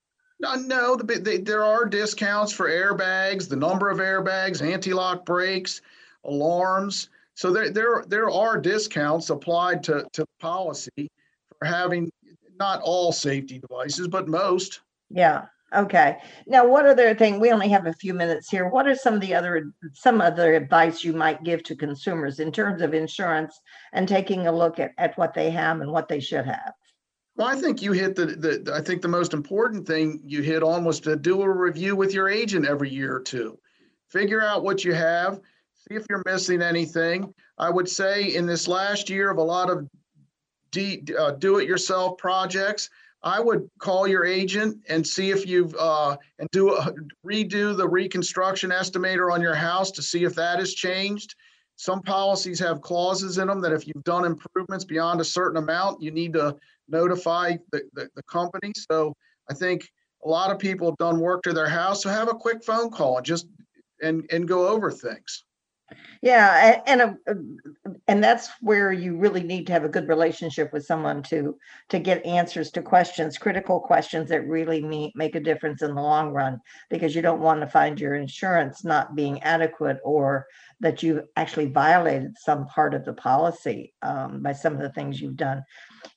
No, 0.43 0.97
the, 0.97 1.05
bit- 1.05 1.45
there 1.45 1.63
are 1.63 1.85
discounts 1.85 2.53
for 2.53 2.69
airbags, 2.69 3.49
the 3.49 3.57
number 3.57 3.89
of 3.89 3.99
airbags, 3.99 4.61
anti-lock 4.61 5.25
brakes, 5.25 5.81
alarms. 6.25 7.11
So 7.35 7.53
there, 7.53 7.71
there, 7.71 8.05
there 8.09 8.31
are 8.31 8.61
discounts 8.61 9.31
applied 9.31 9.85
to, 9.85 10.05
to 10.13 10.23
the 10.23 10.29
policy 10.41 11.11
for 11.59 11.65
having 11.65 12.11
not 12.59 12.83
all 12.83 13.13
safety 13.13 13.59
devices, 13.59 14.09
but 14.09 14.29
most. 14.29 14.81
Yeah, 15.11 15.47
okay. 15.75 16.19
Now, 16.47 16.67
what 16.67 16.87
other 16.87 17.15
thing, 17.15 17.39
we 17.39 17.53
only 17.53 17.69
have 17.69 17.87
a 17.87 17.95
few 17.95 18.13
minutes 18.13 18.51
here. 18.51 18.69
What 18.69 18.89
are 18.89 18.97
some 18.97 19.15
of 19.15 19.21
the 19.21 19.35
other, 19.35 19.73
some 19.95 20.21
other 20.21 20.55
advice 20.55 21.05
you 21.05 21.13
might 21.13 21.45
give 21.45 21.63
to 21.65 21.77
consumers 21.77 22.41
in 22.41 22.51
terms 22.51 22.83
of 22.83 22.95
insurance 22.95 23.61
and 23.93 24.09
taking 24.09 24.49
a 24.49 24.53
look 24.53 24.81
at, 24.81 24.91
at 24.99 25.17
what 25.17 25.35
they 25.35 25.51
have 25.51 25.81
and 25.81 25.93
what 25.93 26.09
they 26.09 26.21
should 26.21 26.47
have? 26.47 26.73
Well, 27.37 27.49
I 27.49 27.57
think 27.59 27.81
you 27.81 27.93
hit 27.93 28.15
the, 28.15 28.27
the, 28.27 28.73
I 28.75 28.81
think 28.81 29.01
the 29.01 29.09
most 29.09 29.33
important 29.33 29.87
thing 29.87 30.21
you 30.25 30.43
hit 30.43 30.63
on 30.63 30.85
was 30.85 31.01
to 31.01 31.17
do 31.17 31.43
a 31.43 31.49
review 31.49 31.97
with 31.97 32.13
your 32.13 32.29
agent 32.29 32.67
every 32.67 32.91
year 32.91 33.17
or 33.17 33.21
two. 33.21 33.59
Figure 34.11 34.43
out 34.43 34.63
what 34.63 34.85
you 34.85 34.93
have, 34.93 35.41
see 35.75 35.95
if 35.95 36.05
you're 36.11 36.23
missing 36.27 36.61
anything. 36.61 37.33
I 37.57 37.71
would 37.71 37.89
say 37.89 38.35
in 38.35 38.45
this 38.45 38.69
last 38.69 39.09
year 39.09 39.31
of 39.31 39.39
a 39.39 39.43
lot 39.43 39.71
of 39.71 39.89
de, 40.73 41.03
uh, 41.19 41.33
do-it-yourself 41.33 42.19
projects, 42.19 42.91
I 43.23 43.41
would 43.41 43.71
call 43.79 44.07
your 44.07 44.27
agent 44.27 44.79
and 44.89 45.07
see 45.07 45.31
if 45.31 45.47
you've 45.47 45.75
uh, 45.77 46.17
and 46.39 46.49
do 46.51 46.75
a, 46.75 46.93
redo 47.25 47.75
the 47.75 47.89
reconstruction 47.89 48.71
estimator 48.71 49.33
on 49.33 49.41
your 49.41 49.55
house 49.55 49.91
to 49.93 50.03
see 50.03 50.25
if 50.25 50.35
that 50.35 50.59
has 50.59 50.75
changed. 50.75 51.35
Some 51.77 52.03
policies 52.03 52.59
have 52.59 52.83
clauses 52.83 53.39
in 53.39 53.49
them 53.49 53.61
that 53.61 53.73
if 53.73 53.87
you've 53.87 54.05
done 54.05 54.25
improvements 54.25 54.85
beyond 54.85 55.21
a 55.21 55.25
certain 55.25 55.57
amount, 55.57 56.03
you 56.03 56.11
need 56.11 56.33
to 56.35 56.57
notify 56.93 57.57
the, 57.73 57.83
the, 57.95 58.09
the 58.15 58.23
company. 58.25 58.73
So 58.91 59.15
I 59.51 59.55
think 59.55 59.89
a 60.25 60.29
lot 60.29 60.51
of 60.51 60.59
people 60.59 60.89
have 60.89 60.99
done 60.99 61.21
work 61.21 61.43
to 61.43 61.53
their 61.53 61.69
house. 61.69 62.03
So 62.03 62.11
have 62.11 62.29
a 62.29 62.35
quick 62.35 62.65
phone 62.65 62.91
call 62.91 63.17
and 63.17 63.27
just 63.27 63.47
and 64.03 64.25
and 64.31 64.47
go 64.47 64.69
over 64.69 64.91
things. 64.91 65.45
Yeah, 66.23 66.81
and 66.87 67.19
and, 68.07 68.25
that's 68.25 68.49
where 68.61 68.93
you 68.93 69.17
really 69.17 69.43
need 69.43 69.67
to 69.67 69.73
have 69.73 69.85
a 69.85 69.89
good 69.89 70.09
relationship 70.09 70.73
with 70.73 70.87
someone 70.87 71.23
to 71.25 71.59
to 71.91 71.99
get 71.99 72.25
answers 72.25 72.71
to 72.73 72.83
questions, 72.83 73.37
critical 73.37 73.81
questions 73.81 74.29
that 74.31 74.47
really 74.49 75.13
make 75.15 75.35
a 75.35 75.41
difference 75.41 75.83
in 75.83 75.95
the 75.95 76.01
long 76.01 76.33
run. 76.33 76.61
Because 76.89 77.15
you 77.15 77.23
don't 77.23 77.41
want 77.41 77.61
to 77.61 77.67
find 77.67 78.01
your 78.01 78.15
insurance 78.15 78.85
not 78.85 79.15
being 79.15 79.43
adequate 79.43 79.99
or 80.05 80.47
that 80.81 81.03
you 81.03 81.25
actually 81.37 81.67
violated 81.67 82.37
some 82.39 82.67
part 82.67 82.95
of 82.95 83.05
the 83.05 83.15
policy 83.15 83.93
um, 84.03 84.43
by 84.43 84.53
some 84.53 84.75
of 84.75 84.81
the 84.81 84.93
things 84.93 85.21
you've 85.21 85.37
done. 85.37 85.63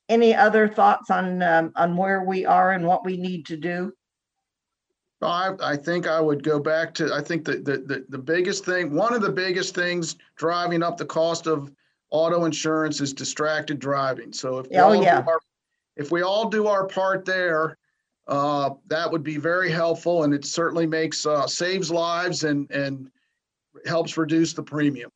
Any 0.07 0.35
other 0.35 0.67
thoughts 0.67 1.09
on 1.09 1.41
um, 1.41 1.71
on 1.75 1.97
where 1.97 2.23
we 2.23 2.45
are 2.45 2.71
and 2.73 2.85
what 2.85 3.03
we 3.05 3.17
need 3.17 3.45
to 3.47 3.57
do? 3.57 3.91
I, 5.21 5.53
I 5.63 5.75
think 5.75 6.07
I 6.07 6.19
would 6.19 6.43
go 6.43 6.59
back 6.59 6.93
to, 6.95 7.11
I 7.11 7.21
think 7.21 7.45
that 7.45 7.65
the, 7.65 7.77
the, 7.77 8.05
the 8.09 8.17
biggest 8.17 8.63
thing, 8.65 8.93
one 8.93 9.13
of 9.13 9.21
the 9.21 9.31
biggest 9.31 9.73
things 9.73 10.17
driving 10.35 10.83
up 10.83 10.97
the 10.97 11.05
cost 11.05 11.47
of 11.47 11.71
auto 12.11 12.45
insurance 12.45 13.01
is 13.01 13.11
distracted 13.13 13.79
driving. 13.79 14.31
So 14.33 14.59
if 14.59 14.69
we 14.69 14.77
Oh, 14.77 14.83
all 14.89 14.93
do 14.99 15.01
yeah. 15.03 15.23
our- 15.25 15.39
if 15.95 16.11
we 16.11 16.21
all 16.21 16.49
do 16.49 16.67
our 16.67 16.85
part 16.85 17.25
there, 17.25 17.77
uh, 18.27 18.71
that 18.87 19.09
would 19.09 19.23
be 19.23 19.37
very 19.37 19.71
helpful 19.71 20.25
and 20.25 20.33
it 20.33 20.45
certainly 20.45 20.85
makes, 20.85 21.25
uh, 21.25 21.47
saves 21.47 21.89
lives 21.89 22.43
and, 22.43 22.69
and 22.69 23.09
helps 23.87 24.17
reduce 24.17 24.53
the 24.53 24.61
premium. 24.63 25.09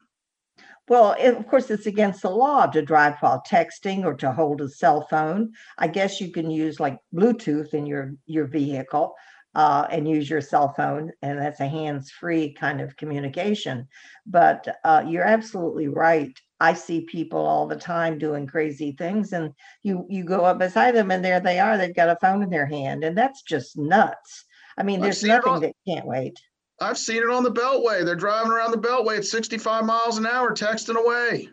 Well, 0.90 1.16
it- 1.20 1.36
of 1.38 1.48
course, 1.48 1.70
it's 1.72 1.86
against 1.86 2.22
the 2.24 2.32
law 2.32 2.66
to 2.68 2.82
drive 2.82 3.16
while 3.22 3.42
texting 3.48 4.04
or 4.06 4.16
to 4.16 4.32
hold 4.34 4.60
a 4.62 4.68
cell 4.70 5.08
phone. 5.10 5.54
I 5.78 5.88
guess 5.88 6.20
you 6.20 6.32
can 6.32 6.50
use 6.52 6.80
like 6.80 6.98
Bluetooth 7.14 7.74
in 7.74 7.86
your 7.86 8.14
your 8.26 8.46
vehicle 8.48 9.14
uh, 9.56 9.88
and 9.92 10.08
use 10.08 10.30
your 10.30 10.42
cell 10.42 10.74
phone, 10.74 11.12
and 11.22 11.40
that's 11.40 11.60
a 11.60 11.68
hands-free 11.68 12.54
kind 12.54 12.82
of 12.82 12.96
communication. 12.98 13.88
But 14.26 14.68
uh, 14.84 15.04
you're 15.08 15.24
absolutely 15.26 15.88
right. 15.88 16.38
I 16.60 16.74
see 16.74 17.06
people 17.06 17.40
all 17.46 17.68
the 17.68 17.76
time 17.76 18.18
doing 18.18 18.48
crazy 18.48 18.92
things, 18.98 19.32
and 19.34 19.54
you 19.84 20.06
you 20.10 20.24
go 20.24 20.44
up 20.46 20.60
beside 20.60 20.96
them, 20.96 21.12
and 21.12 21.24
there 21.24 21.40
they 21.40 21.60
are. 21.60 21.78
They've 21.78 21.96
got 21.96 22.10
a 22.10 22.18
phone 22.22 22.44
in 22.44 22.50
their 22.50 22.66
hand, 22.68 23.04
and 23.04 23.18
that's 23.18 23.42
just 23.44 23.78
nuts. 23.78 24.46
I 24.78 24.84
mean, 24.84 24.98
I've 25.00 25.04
there's 25.04 25.24
nothing 25.24 25.54
on- 25.56 25.62
that 25.62 25.76
can't 25.88 26.06
wait. 26.08 26.36
I've 26.82 26.98
seen 26.98 27.18
it 27.18 27.30
on 27.30 27.44
the 27.44 27.52
Beltway. 27.52 28.06
They're 28.06 28.16
driving 28.16 28.52
around 28.52 28.72
the 28.72 28.78
Beltway 28.78 29.18
at 29.18 29.26
65 29.26 29.86
miles 29.86 30.18
an 30.18 30.26
hour, 30.26 30.54
texting 30.54 30.96
away. 30.96 31.50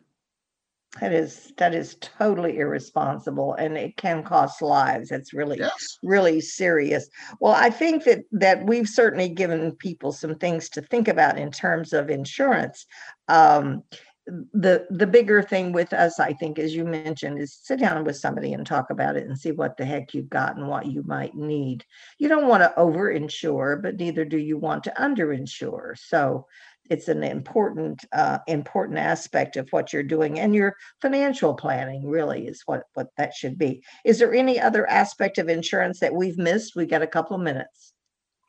That 1.00 1.12
is 1.12 1.52
that 1.58 1.74
is 1.74 1.96
totally 2.00 2.56
irresponsible, 2.56 3.52
and 3.54 3.76
it 3.76 3.98
can 3.98 4.22
cost 4.22 4.62
lives. 4.62 5.10
It's 5.10 5.34
really 5.34 5.58
Yes. 5.58 5.98
really 6.02 6.40
serious. 6.40 7.08
Well, 7.38 7.52
I 7.52 7.68
think 7.68 8.04
that 8.04 8.20
that 8.32 8.64
we've 8.64 8.88
certainly 8.88 9.28
given 9.28 9.72
people 9.72 10.12
some 10.12 10.36
things 10.36 10.70
to 10.70 10.80
think 10.80 11.06
about 11.08 11.38
in 11.38 11.50
terms 11.50 11.92
of 11.92 12.08
insurance. 12.08 12.86
Um, 13.28 13.82
the 14.26 14.86
the 14.90 15.06
bigger 15.06 15.42
thing 15.42 15.72
with 15.72 15.92
us, 15.92 16.18
I 16.18 16.32
think, 16.32 16.58
as 16.58 16.74
you 16.74 16.84
mentioned, 16.84 17.38
is 17.38 17.58
sit 17.62 17.78
down 17.78 18.04
with 18.04 18.16
somebody 18.16 18.52
and 18.52 18.66
talk 18.66 18.90
about 18.90 19.16
it 19.16 19.26
and 19.26 19.38
see 19.38 19.52
what 19.52 19.76
the 19.76 19.84
heck 19.84 20.14
you've 20.14 20.30
got 20.30 20.56
and 20.56 20.68
what 20.68 20.86
you 20.86 21.02
might 21.04 21.34
need. 21.34 21.84
You 22.18 22.28
don't 22.28 22.48
want 22.48 22.62
to 22.62 22.74
overinsure, 22.76 23.80
but 23.80 23.96
neither 23.96 24.24
do 24.24 24.38
you 24.38 24.58
want 24.58 24.84
to 24.84 24.94
underinsure. 24.98 25.96
So 25.96 26.46
it's 26.90 27.08
an 27.08 27.22
important 27.22 28.04
uh, 28.12 28.38
important 28.46 28.98
aspect 28.98 29.56
of 29.56 29.68
what 29.70 29.92
you're 29.92 30.02
doing 30.02 30.38
and 30.40 30.54
your 30.54 30.74
financial 31.02 31.54
planning 31.54 32.06
really 32.08 32.46
is 32.46 32.62
what 32.66 32.82
what 32.94 33.08
that 33.16 33.34
should 33.34 33.58
be 33.58 33.82
is 34.04 34.18
there 34.20 34.32
any 34.32 34.60
other 34.60 34.88
aspect 34.88 35.38
of 35.38 35.48
insurance 35.48 35.98
that 35.98 36.14
we've 36.14 36.38
missed 36.38 36.76
we 36.76 36.86
got 36.86 37.02
a 37.02 37.06
couple 37.06 37.34
of 37.34 37.42
minutes 37.42 37.92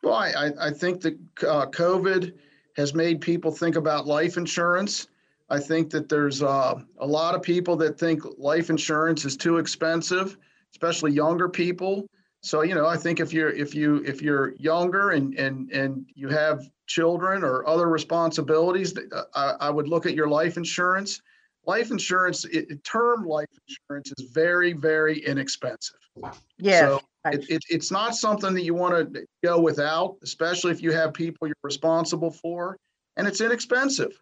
Well, 0.04 0.14
I, 0.14 0.30
I- 0.32 0.68
I 0.68 0.72
think 0.72 1.02
that 1.02 1.16
uh, 1.42 1.66
COVID 1.68 2.34
has 2.76 2.94
made 2.94 3.22
people 3.22 3.52
think 3.52 3.76
about 3.76 4.06
life 4.06 4.38
insurance. 4.38 5.08
I 5.50 5.60
think 5.60 5.90
that 5.92 6.10
there's 6.10 6.44
uh, 6.44 6.82
a 7.00 7.08
lot 7.08 7.36
of 7.36 7.42
people 7.42 7.76
that 7.78 7.98
think 7.98 8.24
life 8.38 8.70
insurance 8.70 9.24
is 9.26 9.38
too 9.38 9.58
expensive, 9.58 10.38
especially 10.74 11.12
younger 11.12 11.48
people. 11.48 12.06
So, 12.42 12.62
you 12.62 12.76
know, 12.76 12.86
I 12.86 12.98
think 12.98 13.20
if 13.20 13.34
you're 13.34 13.50
if 13.50 13.74
you 13.74 14.04
if 14.06 14.22
you're 14.22 14.54
younger 14.56 15.12
and 15.12 15.34
and 15.36 15.72
and 15.72 16.06
you 16.16 16.28
have 16.30 16.70
children 16.86 17.44
or 17.44 17.68
other 17.68 17.88
responsibilities, 17.90 18.94
uh, 18.98 19.24
I, 19.34 19.68
I 19.68 19.70
would 19.70 19.88
look 19.88 20.06
at 20.06 20.14
your 20.14 20.28
life 20.30 20.58
insurance. 20.58 21.22
Life 21.66 21.92
insurance, 21.92 22.46
it, 22.46 22.70
it- 22.70 22.84
term 22.84 23.26
life 23.26 23.48
insurance 23.68 24.14
is 24.18 24.30
very 24.32 24.74
very 24.74 25.20
inexpensive. 25.26 25.98
Yeah. 26.58 26.80
So 26.80 27.02
it, 27.32 27.50
it, 27.50 27.64
it's 27.70 27.92
not 27.92 28.16
something 28.16 28.54
that 28.54 28.64
you 28.64 28.74
want 28.74 29.14
to 29.14 29.26
go 29.44 29.60
without, 29.60 30.16
especially 30.24 30.72
if 30.72 30.82
you 30.82 30.92
have 30.94 31.14
people 31.14 31.48
you're 31.48 31.56
responsible 31.64 32.32
for, 32.32 32.78
and 33.18 33.28
it's 33.28 33.42
inexpensive. 33.42 34.22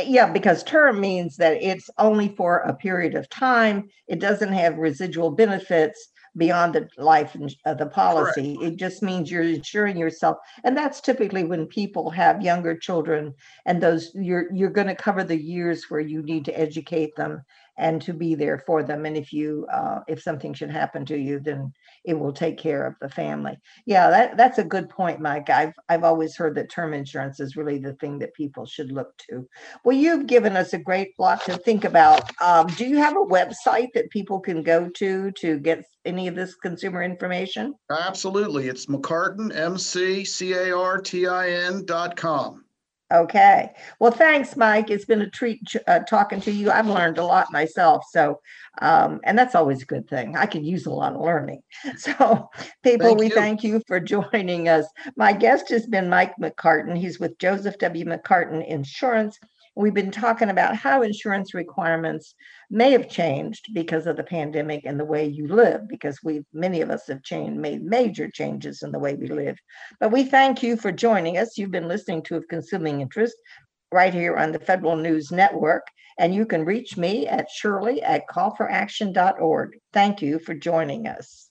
Yeah 0.00 0.30
because 0.30 0.62
term 0.62 1.00
means 1.00 1.36
that 1.36 1.62
it's 1.62 1.90
only 1.98 2.34
for 2.36 2.58
a 2.58 2.74
period 2.74 3.14
of 3.14 3.28
time. 3.30 3.88
It 4.06 4.20
doesn't 4.20 4.52
have 4.52 4.76
residual 4.78 5.30
benefits 5.30 6.08
beyond 6.36 6.74
the 6.74 6.88
life 6.98 7.34
ins- 7.34 7.56
uh, 7.66 7.74
the 7.74 7.86
policy. 7.86 8.56
It 8.62 8.76
just 8.76 9.02
means 9.02 9.30
you're 9.30 9.42
insuring 9.42 9.96
yourself. 9.96 10.36
And 10.64 10.76
that's 10.76 11.00
typically 11.00 11.44
when 11.44 11.66
people 11.66 12.10
have 12.10 12.42
younger 12.42 12.76
children 12.76 13.34
and 13.66 13.82
those 13.82 14.12
you're 14.14 14.52
you're 14.54 14.70
going 14.70 14.86
to 14.86 14.94
cover 14.94 15.24
the 15.24 15.40
years 15.40 15.86
where 15.88 16.00
you 16.00 16.22
need 16.22 16.44
to 16.46 16.58
educate 16.58 17.16
them 17.16 17.42
and 17.78 18.02
to 18.02 18.12
be 18.12 18.34
there 18.34 18.62
for 18.66 18.82
them 18.82 19.06
and 19.06 19.16
if 19.16 19.32
you 19.32 19.66
uh, 19.72 20.00
if 20.08 20.22
something 20.22 20.52
should 20.52 20.70
happen 20.70 21.04
to 21.06 21.16
you 21.16 21.40
then 21.40 21.72
it 22.04 22.14
will 22.14 22.32
take 22.32 22.58
care 22.58 22.86
of 22.86 22.94
the 23.00 23.08
family 23.08 23.56
yeah 23.86 24.10
that 24.10 24.36
that's 24.36 24.58
a 24.58 24.64
good 24.64 24.88
point 24.88 25.20
mike 25.20 25.48
i've 25.50 25.72
i've 25.88 26.04
always 26.04 26.36
heard 26.36 26.54
that 26.54 26.70
term 26.70 26.92
insurance 26.92 27.40
is 27.40 27.56
really 27.56 27.78
the 27.78 27.94
thing 27.94 28.18
that 28.18 28.34
people 28.34 28.66
should 28.66 28.92
look 28.92 29.16
to 29.16 29.46
well, 29.84 29.96
you've 29.96 30.26
given 30.26 30.56
us 30.56 30.72
a 30.72 30.78
great 30.78 31.14
lot 31.18 31.44
to 31.44 31.56
think 31.56 31.84
about. 31.84 32.30
Um, 32.42 32.66
do 32.66 32.86
you 32.86 32.96
have 32.98 33.16
a 33.16 33.24
website 33.24 33.88
that 33.94 34.10
people 34.10 34.40
can 34.40 34.62
go 34.62 34.88
to 34.88 35.30
to 35.32 35.58
get 35.58 35.84
any 36.04 36.28
of 36.28 36.34
this 36.34 36.54
consumer 36.56 37.02
information? 37.02 37.74
Absolutely. 37.90 38.68
It's 38.68 38.86
McCartin, 38.86 39.54
M 39.54 39.78
C 39.78 40.24
C 40.24 40.52
A 40.52 40.76
R 40.76 41.00
T 41.00 41.26
I 41.26 41.50
N 41.50 41.84
dot 41.84 42.16
com. 42.16 42.64
Okay. 43.10 43.70
Well, 44.00 44.10
thanks, 44.10 44.54
Mike. 44.54 44.90
It's 44.90 45.06
been 45.06 45.22
a 45.22 45.30
treat 45.30 45.62
uh, 45.86 46.00
talking 46.00 46.42
to 46.42 46.50
you. 46.52 46.70
I've 46.70 46.86
learned 46.88 47.16
a 47.16 47.24
lot 47.24 47.50
myself. 47.50 48.04
So, 48.10 48.40
um, 48.82 49.20
and 49.24 49.38
that's 49.38 49.54
always 49.54 49.82
a 49.82 49.86
good 49.86 50.06
thing. 50.10 50.36
I 50.36 50.44
could 50.44 50.62
use 50.64 50.84
a 50.84 50.92
lot 50.92 51.14
of 51.14 51.20
learning. 51.20 51.62
So, 51.96 52.50
people, 52.82 53.06
Thank 53.08 53.18
we 53.18 53.26
you. 53.28 53.34
thank 53.34 53.64
you 53.64 53.82
for 53.86 53.98
joining 53.98 54.68
us. 54.68 54.86
My 55.16 55.32
guest 55.32 55.70
has 55.70 55.86
been 55.86 56.10
Mike 56.10 56.34
McCartin. 56.40 56.96
He's 56.96 57.18
with 57.18 57.38
Joseph 57.38 57.78
W. 57.78 58.04
McCartin 58.04 58.66
Insurance. 58.66 59.38
We've 59.78 59.94
been 59.94 60.10
talking 60.10 60.50
about 60.50 60.74
how 60.74 61.02
insurance 61.02 61.54
requirements 61.54 62.34
may 62.68 62.90
have 62.90 63.08
changed 63.08 63.66
because 63.72 64.08
of 64.08 64.16
the 64.16 64.24
pandemic 64.24 64.84
and 64.84 64.98
the 64.98 65.04
way 65.04 65.24
you 65.24 65.46
live, 65.46 65.86
because 65.88 66.18
we 66.20 66.44
many 66.52 66.80
of 66.80 66.90
us 66.90 67.06
have 67.06 67.22
changed, 67.22 67.60
made 67.60 67.84
major 67.84 68.28
changes 68.28 68.82
in 68.82 68.90
the 68.90 68.98
way 68.98 69.14
we 69.14 69.28
live. 69.28 69.56
But 70.00 70.10
we 70.10 70.24
thank 70.24 70.64
you 70.64 70.76
for 70.76 70.90
joining 70.90 71.38
us. 71.38 71.56
You've 71.56 71.70
been 71.70 71.86
listening 71.86 72.24
to 72.24 72.34
Of 72.34 72.48
Consuming 72.48 73.02
Interest 73.02 73.36
right 73.92 74.12
here 74.12 74.36
on 74.36 74.50
the 74.50 74.58
Federal 74.58 74.96
News 74.96 75.30
Network. 75.30 75.86
And 76.18 76.34
you 76.34 76.44
can 76.44 76.64
reach 76.64 76.96
me 76.96 77.28
at 77.28 77.48
shirley 77.48 78.02
at 78.02 78.24
callforaction.org. 78.28 79.78
Thank 79.92 80.20
you 80.20 80.40
for 80.40 80.54
joining 80.54 81.06
us. 81.06 81.50